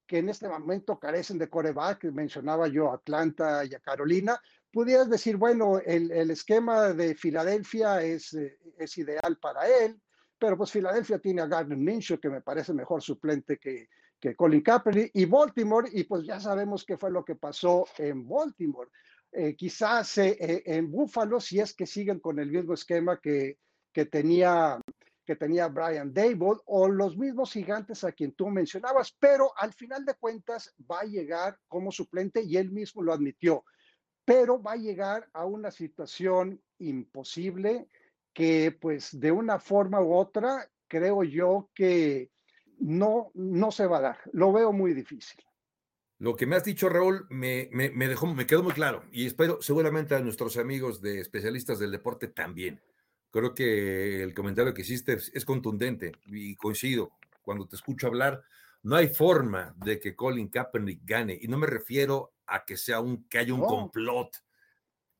que 0.07 0.17
en 0.19 0.29
este 0.29 0.47
momento 0.47 0.99
carecen 0.99 1.37
de 1.37 1.49
coreback, 1.49 2.05
mencionaba 2.05 2.67
yo 2.67 2.91
Atlanta 2.91 3.63
y 3.65 3.75
a 3.75 3.79
Carolina, 3.79 4.41
pudieras 4.71 5.09
decir, 5.09 5.37
bueno, 5.37 5.79
el, 5.85 6.11
el 6.11 6.31
esquema 6.31 6.93
de 6.93 7.15
Filadelfia 7.15 8.01
es, 8.01 8.33
eh, 8.33 8.57
es 8.77 8.97
ideal 8.97 9.37
para 9.41 9.67
él, 9.67 9.99
pero 10.37 10.57
pues 10.57 10.71
Filadelfia 10.71 11.19
tiene 11.19 11.41
a 11.41 11.47
Gardner 11.47 11.77
Minshew, 11.77 12.19
que 12.19 12.29
me 12.29 12.41
parece 12.41 12.73
mejor 12.73 13.01
suplente 13.01 13.57
que, 13.57 13.89
que 14.19 14.35
Colin 14.35 14.61
Kaepernick, 14.61 15.11
y 15.13 15.25
Baltimore, 15.25 15.89
y 15.91 16.03
pues 16.03 16.25
ya 16.25 16.39
sabemos 16.39 16.85
qué 16.85 16.97
fue 16.97 17.11
lo 17.11 17.23
que 17.23 17.35
pasó 17.35 17.85
en 17.97 18.27
Baltimore. 18.27 18.89
Eh, 19.31 19.55
quizás 19.55 20.17
eh, 20.17 20.37
eh, 20.39 20.63
en 20.65 20.89
Buffalo, 20.89 21.39
si 21.39 21.59
es 21.59 21.73
que 21.73 21.85
siguen 21.85 22.19
con 22.19 22.39
el 22.39 22.49
mismo 22.49 22.73
esquema 22.73 23.19
que, 23.19 23.59
que, 23.93 24.05
tenía, 24.05 24.81
que 25.23 25.35
tenía 25.35 25.67
Brian 25.67 26.11
Dable 26.11 26.57
o 26.65 26.87
los 26.87 27.15
mismos 27.15 27.51
gigantes 27.51 28.03
a 28.03 28.11
quien 28.11 28.31
tú 28.33 28.47
mencionabas, 28.47 29.15
pero 29.19 29.51
al 29.57 29.73
final 29.73 30.03
de 30.03 30.15
cuentas 30.15 30.73
va 30.89 31.01
a 31.01 31.05
llegar 31.05 31.57
como 31.67 31.91
suplente 31.91 32.41
y 32.43 32.57
él 32.57 32.71
mismo 32.71 33.03
lo 33.03 33.13
admitió, 33.13 33.63
pero 34.25 34.61
va 34.61 34.73
a 34.73 34.77
llegar 34.77 35.29
a 35.33 35.45
una 35.45 35.69
situación 35.69 36.59
imposible 36.79 37.87
que 38.33 38.75
pues 38.79 39.19
de 39.19 39.31
una 39.31 39.59
forma 39.59 40.01
u 40.01 40.13
otra 40.13 40.67
creo 40.87 41.23
yo 41.23 41.69
que 41.75 42.31
no, 42.79 43.31
no 43.35 43.71
se 43.71 43.85
va 43.85 43.97
a 43.97 44.01
dar, 44.01 44.17
lo 44.31 44.51
veo 44.51 44.71
muy 44.71 44.93
difícil. 44.93 45.43
Lo 46.19 46.35
que 46.35 46.45
me 46.45 46.57
has 46.57 46.65
dicho, 46.65 46.89
Raúl, 46.89 47.25
me, 47.29 47.69
me, 47.71 48.07
dejó, 48.09 48.27
me 48.27 48.45
quedó 48.45 48.61
muy 48.61 48.73
claro 48.73 49.05
y 49.09 49.25
espero 49.25 49.61
seguramente 49.61 50.15
a 50.15 50.19
nuestros 50.19 50.57
amigos 50.57 51.01
de 51.01 51.21
especialistas 51.21 51.79
del 51.79 51.91
deporte 51.91 52.27
también. 52.27 52.81
Creo 53.31 53.55
que 53.55 54.21
el 54.21 54.33
comentario 54.33 54.73
que 54.73 54.81
hiciste 54.81 55.13
es, 55.13 55.45
contundente 55.45 56.11
y 56.25 56.55
coincido. 56.57 57.13
Cuando 57.41 57.67
te 57.67 57.77
escucho 57.77 58.07
hablar, 58.07 58.43
no 58.83 58.97
hay 58.97 59.07
forma 59.07 59.73
de 59.77 59.97
que 60.01 60.13
Colin 60.13 60.49
Kaepernick 60.49 61.01
gane 61.05 61.39
y 61.41 61.47
no 61.47 61.57
me 61.57 61.67
refiero 61.67 62.33
a 62.47 62.65
que 62.65 62.75
sea 62.75 62.99
un 62.99 63.23
que 63.29 63.37
haya 63.37 63.53
un 63.53 63.61
complot, 63.61 64.43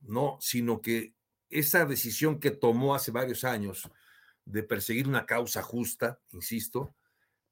no, 0.01 0.37
sino 0.41 0.81
que 0.81 1.13
esa 1.49 1.85
decisión 1.85 2.41
que 2.41 2.51
tomó 2.51 2.93
hace 2.93 3.11
varios 3.11 3.45
años 3.45 3.89
de 4.43 4.63
perseguir 4.63 5.07
una 5.07 5.25
causa 5.25 5.61
justa, 5.61 6.19
insisto, 6.31 6.93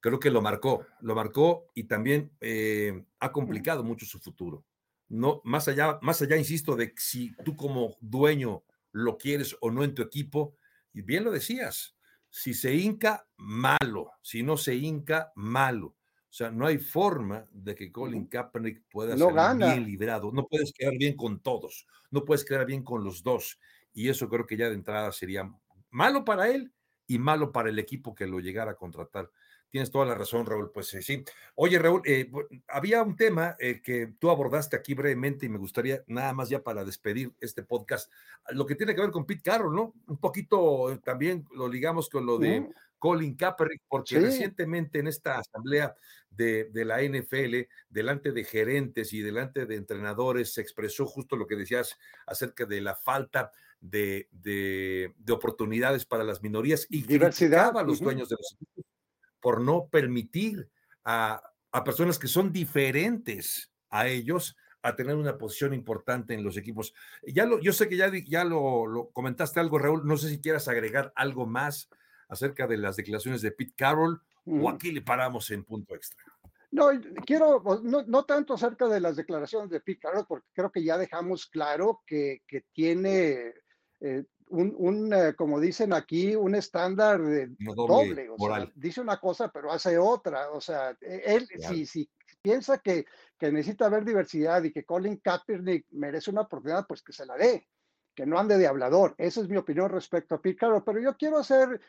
creo 0.08 0.20
que 0.20 0.32
lo 0.32 0.42
marcó, 0.42 0.86
lo 1.02 1.16
marcó 1.16 1.68
y 1.74 1.84
también 1.84 2.32
eh, 2.40 3.04
ha 3.20 3.32
complicado 3.32 3.84
mucho 3.84 4.06
su 4.06 4.20
futuro. 4.20 4.64
No, 5.10 5.42
más 5.44 5.68
allá, 5.68 6.00
más 6.02 6.22
allá, 6.22 6.38
insisto, 6.38 6.76
de 6.76 6.94
si 6.98 7.36
tú 7.44 7.56
como 7.56 7.98
dueño 8.02 8.64
lo 8.92 9.18
quieres 9.18 9.56
o 9.62 9.72
no 9.72 9.84
en 9.84 9.94
tu 9.94 10.02
equipo, 10.02 10.56
y 10.94 11.02
bien 11.02 11.24
lo 11.24 11.32
decías, 11.32 11.96
si 12.30 12.54
se 12.54 12.74
hinca, 12.76 13.28
malo, 13.38 14.12
si 14.22 14.44
no 14.44 14.58
se 14.58 14.76
hinca, 14.76 15.32
malo. 15.36 15.96
O 16.30 16.34
sea, 16.38 16.52
no 16.52 16.68
hay 16.68 16.78
forma 16.78 17.48
de 17.52 17.74
que 17.74 17.92
Colin 17.92 18.28
Kaepernick 18.28 18.84
pueda 18.90 19.18
ser 19.18 19.56
bien 19.58 19.86
librado. 19.86 20.32
No 20.32 20.46
puedes 20.46 20.74
quedar 20.74 20.98
bien 20.98 21.16
con 21.16 21.40
todos, 21.40 21.88
no 22.12 22.26
puedes 22.26 22.44
quedar 22.44 22.66
bien 22.66 22.84
con 22.84 23.04
los 23.04 23.24
dos. 23.24 23.60
Y 23.94 24.10
eso 24.10 24.30
creo 24.30 24.46
que 24.46 24.58
ya 24.58 24.68
de 24.70 24.76
entrada 24.76 25.12
sería 25.12 25.52
malo 25.90 26.24
para 26.26 26.50
él 26.50 26.74
y 27.08 27.18
malo 27.18 27.52
para 27.52 27.70
el 27.70 27.80
equipo 27.80 28.14
que 28.14 28.28
lo 28.28 28.40
llegara 28.40 28.72
a 28.72 28.76
contratar. 28.76 29.32
Tienes 29.70 29.92
toda 29.92 30.06
la 30.06 30.16
razón, 30.16 30.46
Raúl. 30.46 30.72
Pues 30.72 30.94
eh, 30.94 31.02
sí. 31.02 31.24
Oye, 31.56 31.78
Raúl, 31.78 32.02
eh, 32.06 32.32
había 32.70 33.04
un 33.04 33.16
tema 33.16 33.56
eh, 33.60 33.82
que 33.82 34.14
tú 34.20 34.30
abordaste 34.30 34.78
aquí 34.78 34.94
brevemente 34.94 35.46
y 35.46 35.50
me 35.50 35.58
gustaría 35.58 36.04
nada 36.08 36.34
más 36.34 36.50
ya 36.50 36.64
para 36.64 36.86
despedir 36.86 37.34
este 37.42 37.64
podcast, 37.64 38.12
lo 38.52 38.66
que 38.66 38.76
tiene 38.76 38.96
que 38.96 39.02
ver 39.02 39.12
con 39.12 39.26
Pete 39.26 39.42
Carroll, 39.44 39.76
¿no? 39.76 39.94
Un 40.08 40.18
poquito 40.18 41.00
también 41.04 41.46
lo 41.54 41.68
ligamos 41.68 42.10
con 42.10 42.26
lo 42.26 42.38
de 42.38 42.70
Colin 42.98 43.36
Kaepernick, 43.36 43.84
porque 43.88 44.20
recientemente 44.20 45.00
en 45.00 45.08
esta 45.08 45.40
asamblea 45.40 45.94
de, 46.30 46.70
la 46.74 47.02
NFL, 47.02 47.68
delante 47.90 48.32
de 48.32 48.44
gerentes 48.46 49.12
y 49.12 49.22
delante 49.22 49.66
de 49.66 49.76
entrenadores, 49.76 50.54
se 50.54 50.62
expresó 50.62 51.06
justo 51.06 51.36
lo 51.36 51.46
que 51.46 51.56
decías 51.56 51.98
acerca 52.26 52.66
de 52.66 52.80
la 52.80 52.96
falta 52.96 53.52
de, 53.82 55.14
oportunidades 55.30 56.06
para 56.06 56.24
las 56.24 56.42
minorías 56.42 56.88
y 56.90 57.04
Diversidad. 57.04 57.78
a 57.78 57.84
los 57.84 58.00
dueños 58.00 58.30
de 58.30 58.38
los 58.38 58.54
equipos 58.54 58.97
por 59.40 59.62
no 59.62 59.88
permitir 59.88 60.70
a, 61.04 61.42
personas 61.86 62.18
que 62.18 62.28
son 62.28 62.52
diferentes 62.52 63.72
a 63.90 64.08
ellos 64.08 64.58
a 64.82 64.96
tener 64.96 65.16
una 65.16 65.38
posición 65.38 65.74
importante 65.74 66.34
en 66.34 66.44
los 66.44 66.58
equipos. 66.58 66.94
Ya 67.24 67.46
lo, 67.46 67.60
yo 67.60 67.72
sé 67.72 67.88
que 67.88 67.98
ya, 67.98 68.12
ya 68.26 68.44
lo, 68.44 69.10
comentaste 69.14 69.60
algo, 69.60 69.78
Raúl, 69.78 70.06
no 70.06 70.18
sé 70.18 70.30
si 70.30 70.42
quieras 70.42 70.68
agregar 70.68 71.14
algo 71.16 71.46
más 71.46 71.90
acerca 72.30 72.68
de 72.68 72.78
las 72.78 72.96
declaraciones 72.96 73.42
de 73.42 73.52
Pete 73.52 73.74
Carroll 73.76 74.22
o 74.46 74.70
aquí 74.70 74.92
le 74.92 75.02
paramos 75.02 75.52
en 75.52 75.64
punto 75.64 75.94
extra. 75.94 76.24
No, 76.72 76.90
quiero, 77.26 77.64
no, 77.84 78.26
tanto 78.26 78.54
acerca 78.54 78.88
de 78.88 79.00
las 79.00 79.16
declaraciones 79.16 79.70
de 79.70 79.80
Pete 79.80 80.00
Carroll, 80.00 80.26
porque 80.28 80.48
creo 80.54 80.72
que 80.72 80.84
ya 80.84 80.98
dejamos 80.98 81.46
claro 81.48 82.02
que, 82.06 82.42
tiene 82.74 83.54
eh, 84.00 84.26
un, 84.50 85.14
eh, 85.14 85.34
como 85.36 85.60
dicen 85.60 85.94
aquí, 85.94 86.36
un 86.36 86.56
estándar 86.56 87.22
doble. 87.60 88.30
dice 88.76 89.02
una 89.02 89.20
cosa, 89.20 89.50
pero 89.50 89.72
hace 89.72 89.98
otra. 89.98 90.52
O 90.52 90.62
sea, 90.62 90.98
e, 91.02 91.24
él, 91.26 91.48
si, 91.60 91.86
si, 91.86 92.10
piensa 92.42 92.78
que, 92.80 93.06
que, 93.38 93.52
necesita 93.52 93.90
ver 93.90 94.06
diversidad 94.06 94.64
y 94.64 94.72
que 94.72 94.86
Colin 94.86 95.18
Kaepernick 95.18 95.86
merece 95.92 96.32
una 96.32 96.42
oportunidad, 96.42 96.86
pues 96.88 97.02
que 97.02 97.14
se 97.14 97.26
la 97.26 97.36
dé, 97.36 97.68
que 98.16 98.26
no 98.26 98.40
ande 98.40 98.58
de 98.58 98.68
hablador. 98.68 99.16
Esa 99.18 99.42
es 99.42 99.50
mi 99.50 99.58
opinión 99.58 99.90
respecto 99.90 100.36
a 100.36 100.42
Pete 100.42 100.58
Carroll. 100.58 100.84
Pero 100.84 101.00
yo 101.00 101.16
quiero 101.18 101.38
hacer 101.40 101.82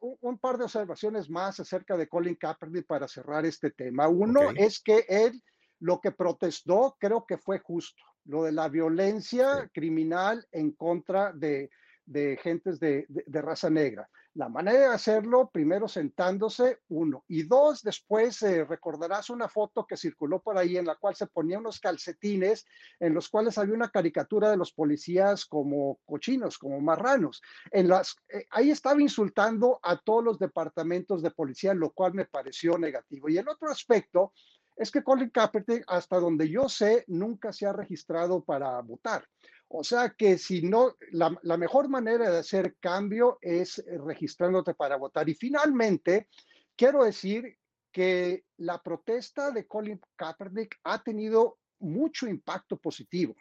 un, 0.00 0.38
par 0.38 0.58
de 0.58 0.64
observaciones 0.64 1.30
más 1.30 1.60
acerca 1.60 1.96
de 1.96 2.08
Colin 2.08 2.36
Kaepernick 2.36 2.86
para 2.86 3.08
cerrar 3.08 3.46
este 3.46 3.70
tema. 3.70 4.08
Uno 4.08 4.50
es 4.56 4.80
que 4.80 5.04
él 5.08 5.42
lo 5.78 6.00
que 6.00 6.12
protestó 6.12 6.96
creo 6.98 7.26
que 7.26 7.38
fue 7.38 7.58
justo, 7.58 8.02
lo 8.24 8.44
de 8.44 8.52
la 8.52 8.68
violencia 8.68 9.70
criminal 9.72 10.46
en 10.52 10.72
contra 10.72 11.32
de, 11.32 11.70
de 12.06 12.38
gentes 12.42 12.80
de, 12.80 13.06
raza 13.28 13.68
negra. 13.68 14.08
La 14.34 14.48
manera 14.48 14.80
de 14.80 14.94
hacerlo, 14.94 15.50
primero 15.50 15.88
sentándose, 15.88 16.80
uno. 16.88 17.24
Y 17.26 17.44
dos, 17.44 17.82
después 17.82 18.42
eh, 18.42 18.64
recordarás 18.64 19.30
una 19.30 19.48
foto 19.48 19.86
que 19.86 19.96
circuló 19.96 20.42
por 20.42 20.58
ahí 20.58 20.76
en 20.76 20.84
la 20.84 20.96
cual 20.96 21.16
se 21.16 21.26
ponían 21.26 21.60
unos 21.60 21.80
calcetines 21.80 22.66
en 23.00 23.14
los 23.14 23.30
cuales 23.30 23.56
había 23.56 23.74
una 23.74 23.88
caricatura 23.88 24.50
de 24.50 24.58
los 24.58 24.72
policías 24.72 25.46
como 25.46 25.98
cochinos, 26.04 26.58
como 26.58 26.80
marranos. 26.80 27.42
En 27.70 27.88
las, 27.88 28.16
eh, 28.28 28.44
ahí 28.50 28.70
estaba 28.70 29.00
insultando 29.00 29.80
a 29.82 29.96
todos 29.96 30.22
los 30.22 30.38
departamentos 30.38 31.22
de 31.22 31.30
policía, 31.30 31.72
lo 31.72 31.90
cual 31.90 32.12
me 32.12 32.26
pareció 32.26 32.76
negativo. 32.78 33.28
Y 33.30 33.38
el 33.38 33.48
otro 33.48 33.70
aspecto 33.70 34.32
es 34.76 34.90
que 34.90 35.02
Colin 35.02 35.30
Kaepernick, 35.30 35.84
hasta 35.86 36.20
donde 36.20 36.48
yo 36.48 36.68
sé, 36.68 37.04
nunca 37.06 37.52
se 37.52 37.66
ha 37.66 37.72
registrado 37.72 38.44
para 38.44 38.78
votar. 38.82 39.26
O 39.68 39.82
sea 39.82 40.10
que 40.10 40.38
si 40.38 40.62
no, 40.62 40.96
la, 41.10 41.56
mejor 41.56 41.88
manera 41.88 42.30
de 42.30 42.38
hacer 42.38 42.76
cambio 42.78 43.38
es 43.40 43.78
eh, 43.78 43.98
registrándote 43.98 44.74
para 44.74 44.96
votar. 44.96 45.28
Y 45.28 45.34
finalmente, 45.34 46.28
quiero 46.76 47.04
decir 47.04 47.58
que 47.90 48.44
la 48.58 48.82
protesta 48.82 49.50
de 49.50 49.66
Colin 49.66 50.00
Kaepernick 50.16 50.78
ha 50.84 51.02
tenido 51.02 51.58
mucho 51.80 52.26
impacto 52.26 52.76
positivo. 52.76 53.34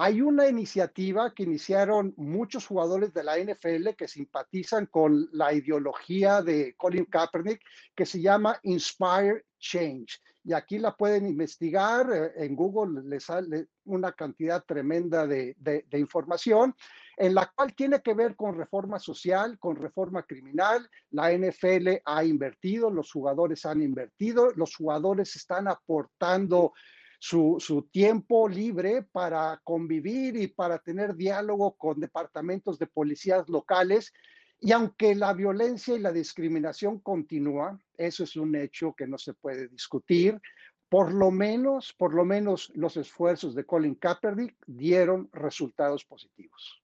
Hay 0.00 0.20
una 0.20 0.48
iniciativa 0.48 1.34
que 1.34 1.42
iniciaron 1.42 2.14
muchos 2.16 2.64
jugadores 2.64 3.12
de 3.12 3.24
la 3.24 3.36
NFL 3.36 3.96
que 3.96 4.06
simpatizan 4.06 4.86
con 4.86 5.28
la 5.32 5.52
ideología 5.52 6.40
de 6.40 6.74
Colin 6.76 7.06
Kaepernick, 7.06 7.60
que 7.96 8.06
se 8.06 8.20
llama 8.20 8.60
Inspire 8.62 9.46
Change 9.58 10.20
y 10.48 10.54
aquí 10.54 10.78
la 10.78 10.96
pueden 10.96 11.26
investigar. 11.26 12.10
Eh, 12.10 12.44
en 12.46 12.56
Google 12.56 13.02
les 13.04 13.24
sale 13.24 13.66
una 13.84 14.12
cantidad 14.12 14.64
tremenda 14.64 15.26
de, 15.26 15.54
información 15.92 16.74
en 17.18 17.34
la 17.34 17.52
cual 17.54 17.74
tiene 17.74 18.00
que 18.00 18.14
ver 18.14 18.34
con 18.34 18.56
reforma 18.56 18.98
social, 18.98 19.58
con 19.58 19.76
reforma 19.76 20.22
criminal. 20.22 20.88
La 21.10 21.32
NFL 21.36 22.00
ha 22.02 22.24
invertido, 22.24 22.90
los 22.90 23.12
jugadores 23.12 23.66
han 23.66 23.82
invertido, 23.82 24.50
los 24.56 24.74
jugadores 24.74 25.36
están 25.36 25.68
aportando 25.68 26.72
su, 27.18 27.88
tiempo 27.90 28.48
libre 28.48 29.02
para 29.02 29.60
convivir 29.64 30.36
y 30.36 30.46
para 30.48 30.78
tener 30.78 31.16
diálogo 31.16 31.76
con 31.76 32.00
departamentos 32.00 32.78
de 32.78 32.86
policías 32.86 33.48
locales 33.48 34.12
y 34.60 34.72
aunque 34.72 35.14
la 35.14 35.32
violencia 35.34 35.94
y 35.94 36.00
la 36.00 36.12
discriminación 36.12 36.98
continúa, 37.00 37.80
eso 37.96 38.24
es 38.24 38.36
un 38.36 38.56
hecho 38.56 38.92
que 38.96 39.06
no 39.06 39.16
se 39.16 39.34
puede 39.34 39.68
discutir, 39.68 40.40
por 40.88 41.12
lo 41.12 41.30
menos, 41.30 41.92
por 41.92 42.14
lo 42.14 42.24
menos 42.24 42.72
los 42.74 42.96
esfuerzos 42.96 43.54
de 43.54 43.64
Colin 43.64 43.94
Kaepernick 43.94 44.56
dieron 44.66 45.28
resultados 45.32 46.04
positivos. 46.04 46.82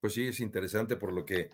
Pues 0.00 0.14
sí, 0.14 0.28
es 0.28 0.38
interesante 0.40 0.96
por 0.96 1.12
lo 1.12 1.24
que, 1.24 1.50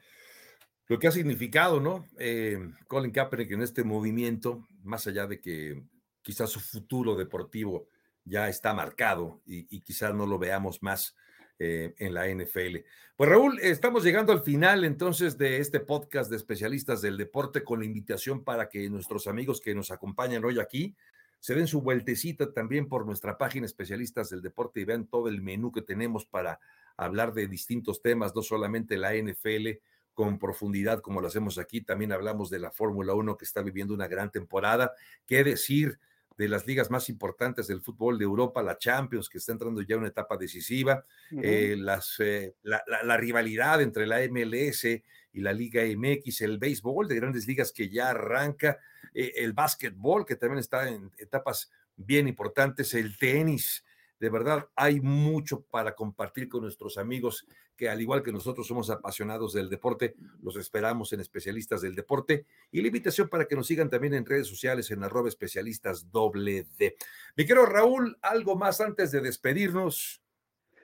lo 0.88 0.98
que 0.98 1.06
ha 1.06 1.12
significado, 1.12 1.80
¿no? 1.80 2.06
Eh, 2.18 2.58
Colin 2.86 3.12
Kaepernick 3.12 3.52
en 3.52 3.62
este 3.62 3.84
movimiento, 3.84 4.66
más 4.82 5.06
allá 5.06 5.26
de 5.26 5.40
que 5.40 5.82
quizás 6.22 6.50
su 6.50 6.60
futuro 6.60 7.14
deportivo 7.14 7.88
ya 8.24 8.48
está 8.48 8.74
marcado 8.74 9.40
y, 9.46 9.80
quizás 9.80 10.14
no 10.14 10.26
lo 10.26 10.38
veamos 10.38 10.82
más 10.82 11.16
eh, 11.58 11.94
en 11.98 12.14
la 12.14 12.28
NFL. 12.28 12.78
Pues 13.16 13.30
Raúl, 13.30 13.58
estamos 13.60 14.04
llegando 14.04 14.32
al 14.32 14.42
final 14.42 14.84
entonces 14.84 15.36
de 15.36 15.58
este 15.58 15.80
podcast 15.80 16.30
de 16.30 16.36
especialistas 16.36 17.02
del 17.02 17.16
deporte 17.16 17.64
con 17.64 17.80
la 17.80 17.86
invitación 17.86 18.44
para 18.44 18.68
que 18.68 18.88
nuestros 18.88 19.26
amigos 19.26 19.60
que 19.60 19.74
nos 19.74 19.90
acompañan 19.90 20.44
hoy 20.44 20.58
aquí 20.58 20.94
se 21.40 21.54
den 21.54 21.66
su 21.66 21.80
vueltecita 21.80 22.52
también 22.52 22.88
por 22.88 23.06
nuestra 23.06 23.38
página 23.38 23.66
especialistas 23.66 24.30
del 24.30 24.42
deporte 24.42 24.80
y 24.80 24.84
vean 24.84 25.06
todo 25.06 25.28
el 25.28 25.40
menú 25.40 25.72
que 25.72 25.82
tenemos 25.82 26.26
para 26.26 26.60
hablar 26.96 27.32
de 27.32 27.46
distintos 27.46 28.02
temas, 28.02 28.34
no 28.34 28.42
solamente 28.42 28.98
la 28.98 29.14
NFL 29.14 29.80
con 30.12 30.38
profundidad 30.38 31.00
como 31.00 31.22
lo 31.22 31.28
hacemos 31.28 31.56
aquí, 31.58 31.80
también 31.80 32.12
hablamos 32.12 32.50
de 32.50 32.58
la 32.58 32.70
Fórmula 32.70 33.14
1 33.14 33.38
que 33.38 33.46
está 33.46 33.62
viviendo 33.62 33.94
una 33.94 34.06
gran 34.06 34.30
temporada. 34.30 34.92
¿Qué 35.26 35.42
decir? 35.42 35.98
De 36.40 36.48
las 36.48 36.66
ligas 36.66 36.90
más 36.90 37.10
importantes 37.10 37.66
del 37.66 37.82
fútbol 37.82 38.16
de 38.18 38.24
Europa, 38.24 38.62
la 38.62 38.78
Champions, 38.78 39.28
que 39.28 39.36
está 39.36 39.52
entrando 39.52 39.82
ya 39.82 39.96
en 39.96 40.00
una 40.00 40.08
etapa 40.08 40.38
decisiva, 40.38 41.04
eh, 41.42 41.76
las, 41.78 42.14
eh, 42.18 42.54
la, 42.62 43.16
rivalidad 43.18 43.82
entre 43.82 44.06
la 44.06 44.20
MLS 44.26 44.84
y 44.86 45.40
la 45.42 45.52
Liga 45.52 45.82
MX, 45.84 46.40
el 46.40 46.56
béisbol 46.56 47.08
de 47.08 47.16
grandes 47.16 47.46
ligas 47.46 47.72
que 47.72 47.90
ya 47.90 48.08
arranca, 48.08 48.78
eh, 49.12 49.32
el 49.36 49.52
básquetbol 49.52 50.24
que 50.24 50.36
también 50.36 50.60
está 50.60 50.88
en 50.88 51.12
etapas 51.18 51.70
bien 51.94 52.26
importantes, 52.26 52.94
el 52.94 53.18
tenis, 53.18 53.84
De 54.20 54.28
verdad, 54.28 54.68
hay 54.76 55.00
mucho 55.00 55.62
para 55.62 55.96
compartir 55.96 56.48
con 56.48 56.62
nuestros 56.62 56.98
amigos 56.98 57.46
que 57.74 57.88
al 57.88 58.02
igual 58.02 58.22
que 58.22 58.32
nosotros 58.32 58.66
somos 58.66 58.90
apasionados 58.90 59.54
del 59.54 59.70
deporte, 59.70 60.14
los 60.42 60.56
esperamos 60.56 61.14
en 61.14 61.20
especialistas 61.20 61.80
del 61.80 61.94
deporte 61.94 62.44
y 62.70 62.82
la 62.82 62.88
invitación 62.88 63.30
para 63.30 63.46
que 63.46 63.56
nos 63.56 63.66
sigan 63.66 63.88
también 63.88 64.12
en 64.12 64.26
redes 64.26 64.46
sociales 64.46 64.90
en 64.90 65.02
arroba 65.02 65.30
especialistas 65.30 66.10
doble 66.12 66.66
D. 66.78 66.96
Mi 67.34 67.46
querido 67.46 67.64
Raúl, 67.64 68.18
algo 68.20 68.56
más 68.56 68.82
antes 68.82 69.10
de 69.10 69.22
despedirnos. 69.22 70.20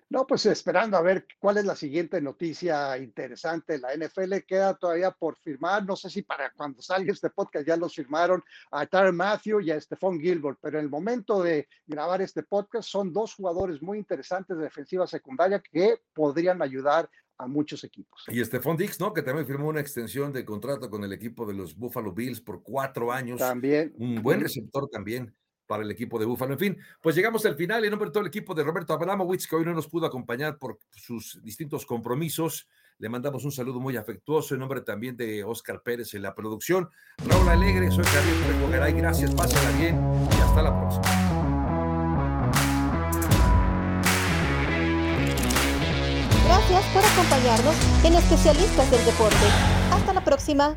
No, 0.09 0.25
pues 0.25 0.47
esperando 0.47 0.97
a 0.97 1.03
ver 1.03 1.27
cuál 1.39 1.59
es 1.59 1.65
la 1.65 1.75
siguiente 1.75 2.21
noticia 2.21 2.97
interesante. 2.97 3.79
La 3.79 3.93
NFL 3.95 4.37
queda 4.47 4.75
todavía 4.75 5.11
por 5.11 5.37
firmar. 5.37 5.85
No 5.85 5.97
sé 5.97 6.11
si 6.11 6.23
para 6.23 6.51
cuando 6.53 6.81
salga 6.81 7.13
este 7.13 7.31
podcast 7.31 7.67
ya 7.67 7.77
los 7.77 7.95
firmaron 7.95 8.43
a 8.71 8.87
Tyron 8.87 9.17
Matthew 9.17 9.63
y 9.63 9.73
a 9.73 9.81
Stephon 9.81 10.21
Gilbert, 10.21 10.59
pero 10.63 10.79
en 10.79 10.85
el 10.85 10.91
momento 10.91 11.43
de 11.43 11.69
grabar 11.87 12.23
este 12.23 12.45
podcast 12.45 12.89
son 12.89 13.13
dos 13.13 13.35
jugadores 13.35 13.83
muy 13.83 13.99
interesantes 13.99 14.57
de 14.57 14.65
defensiva 14.65 15.09
secundaria 15.09 15.61
que 15.61 16.01
podrían 16.15 16.63
ayudar 16.63 17.11
a 17.39 17.49
muchos 17.49 17.83
equipos. 17.83 18.25
Y 18.29 18.43
Stephon 18.45 18.77
Dix, 18.77 19.01
¿no? 19.01 19.13
Que 19.13 19.23
también 19.23 19.47
firmó 19.47 19.69
una 19.69 19.81
extensión 19.81 20.33
de 20.33 20.45
contrato 20.45 20.89
con 20.89 21.03
el 21.03 21.13
equipo 21.13 21.47
de 21.47 21.55
los 21.55 21.77
Buffalo 21.77 22.13
Bills 22.13 22.41
por 22.41 22.63
cuatro 22.63 23.13
años. 23.13 23.41
También. 23.41 23.93
Un 23.99 24.23
buen 24.23 24.41
receptor 24.41 24.89
también 24.89 25.35
para 25.67 25.83
el 25.83 25.91
equipo 25.91 26.19
de 26.19 26.27
Búfalo. 26.27 26.53
En 26.53 26.59
fin, 26.59 26.79
pues 27.01 27.15
llegamos 27.17 27.45
al 27.47 27.57
final 27.57 27.85
en 27.85 27.91
nombre 27.91 28.09
de 28.09 28.13
todo 28.13 28.23
el 28.23 28.29
equipo 28.29 28.55
de 28.55 28.65
Roberto 28.65 28.93
Abramowitz, 28.93 29.47
que 29.47 29.57
hoy 29.57 29.65
no 29.65 29.75
nos 29.75 29.89
pudo 29.89 30.07
acompañar 30.07 30.59
por 30.59 30.79
sus 30.93 31.41
distintos 31.43 31.85
compromisos. 31.85 32.69
Le 32.99 33.09
mandamos 33.09 33.45
un 33.45 33.53
saludo 33.53 33.79
muy 33.79 33.97
afectuoso 33.97 34.55
en 34.55 34.61
nombre 34.61 34.81
también 34.81 35.17
de 35.17 35.45
Oscar 35.45 35.83
Pérez 35.83 36.15
en 36.15 36.23
la 36.23 36.35
producción. 36.35 36.89
Raúl 37.27 37.49
Alegre, 37.49 37.91
soy 37.91 38.05
Javier 38.05 38.91
y 38.91 38.93
Gracias, 38.93 39.35
pásenla 39.35 39.79
bien 39.79 39.97
y 40.31 40.41
hasta 40.41 40.63
la 40.63 40.81
próxima. 40.81 41.37
Gracias 46.47 46.85
por 46.95 47.05
acompañarnos 47.05 48.05
en 48.05 48.15
Especialistas 48.15 48.91
del 48.91 49.05
Deporte. 49.05 49.47
Hasta 49.93 50.13
la 50.15 50.25
próxima. 50.25 50.77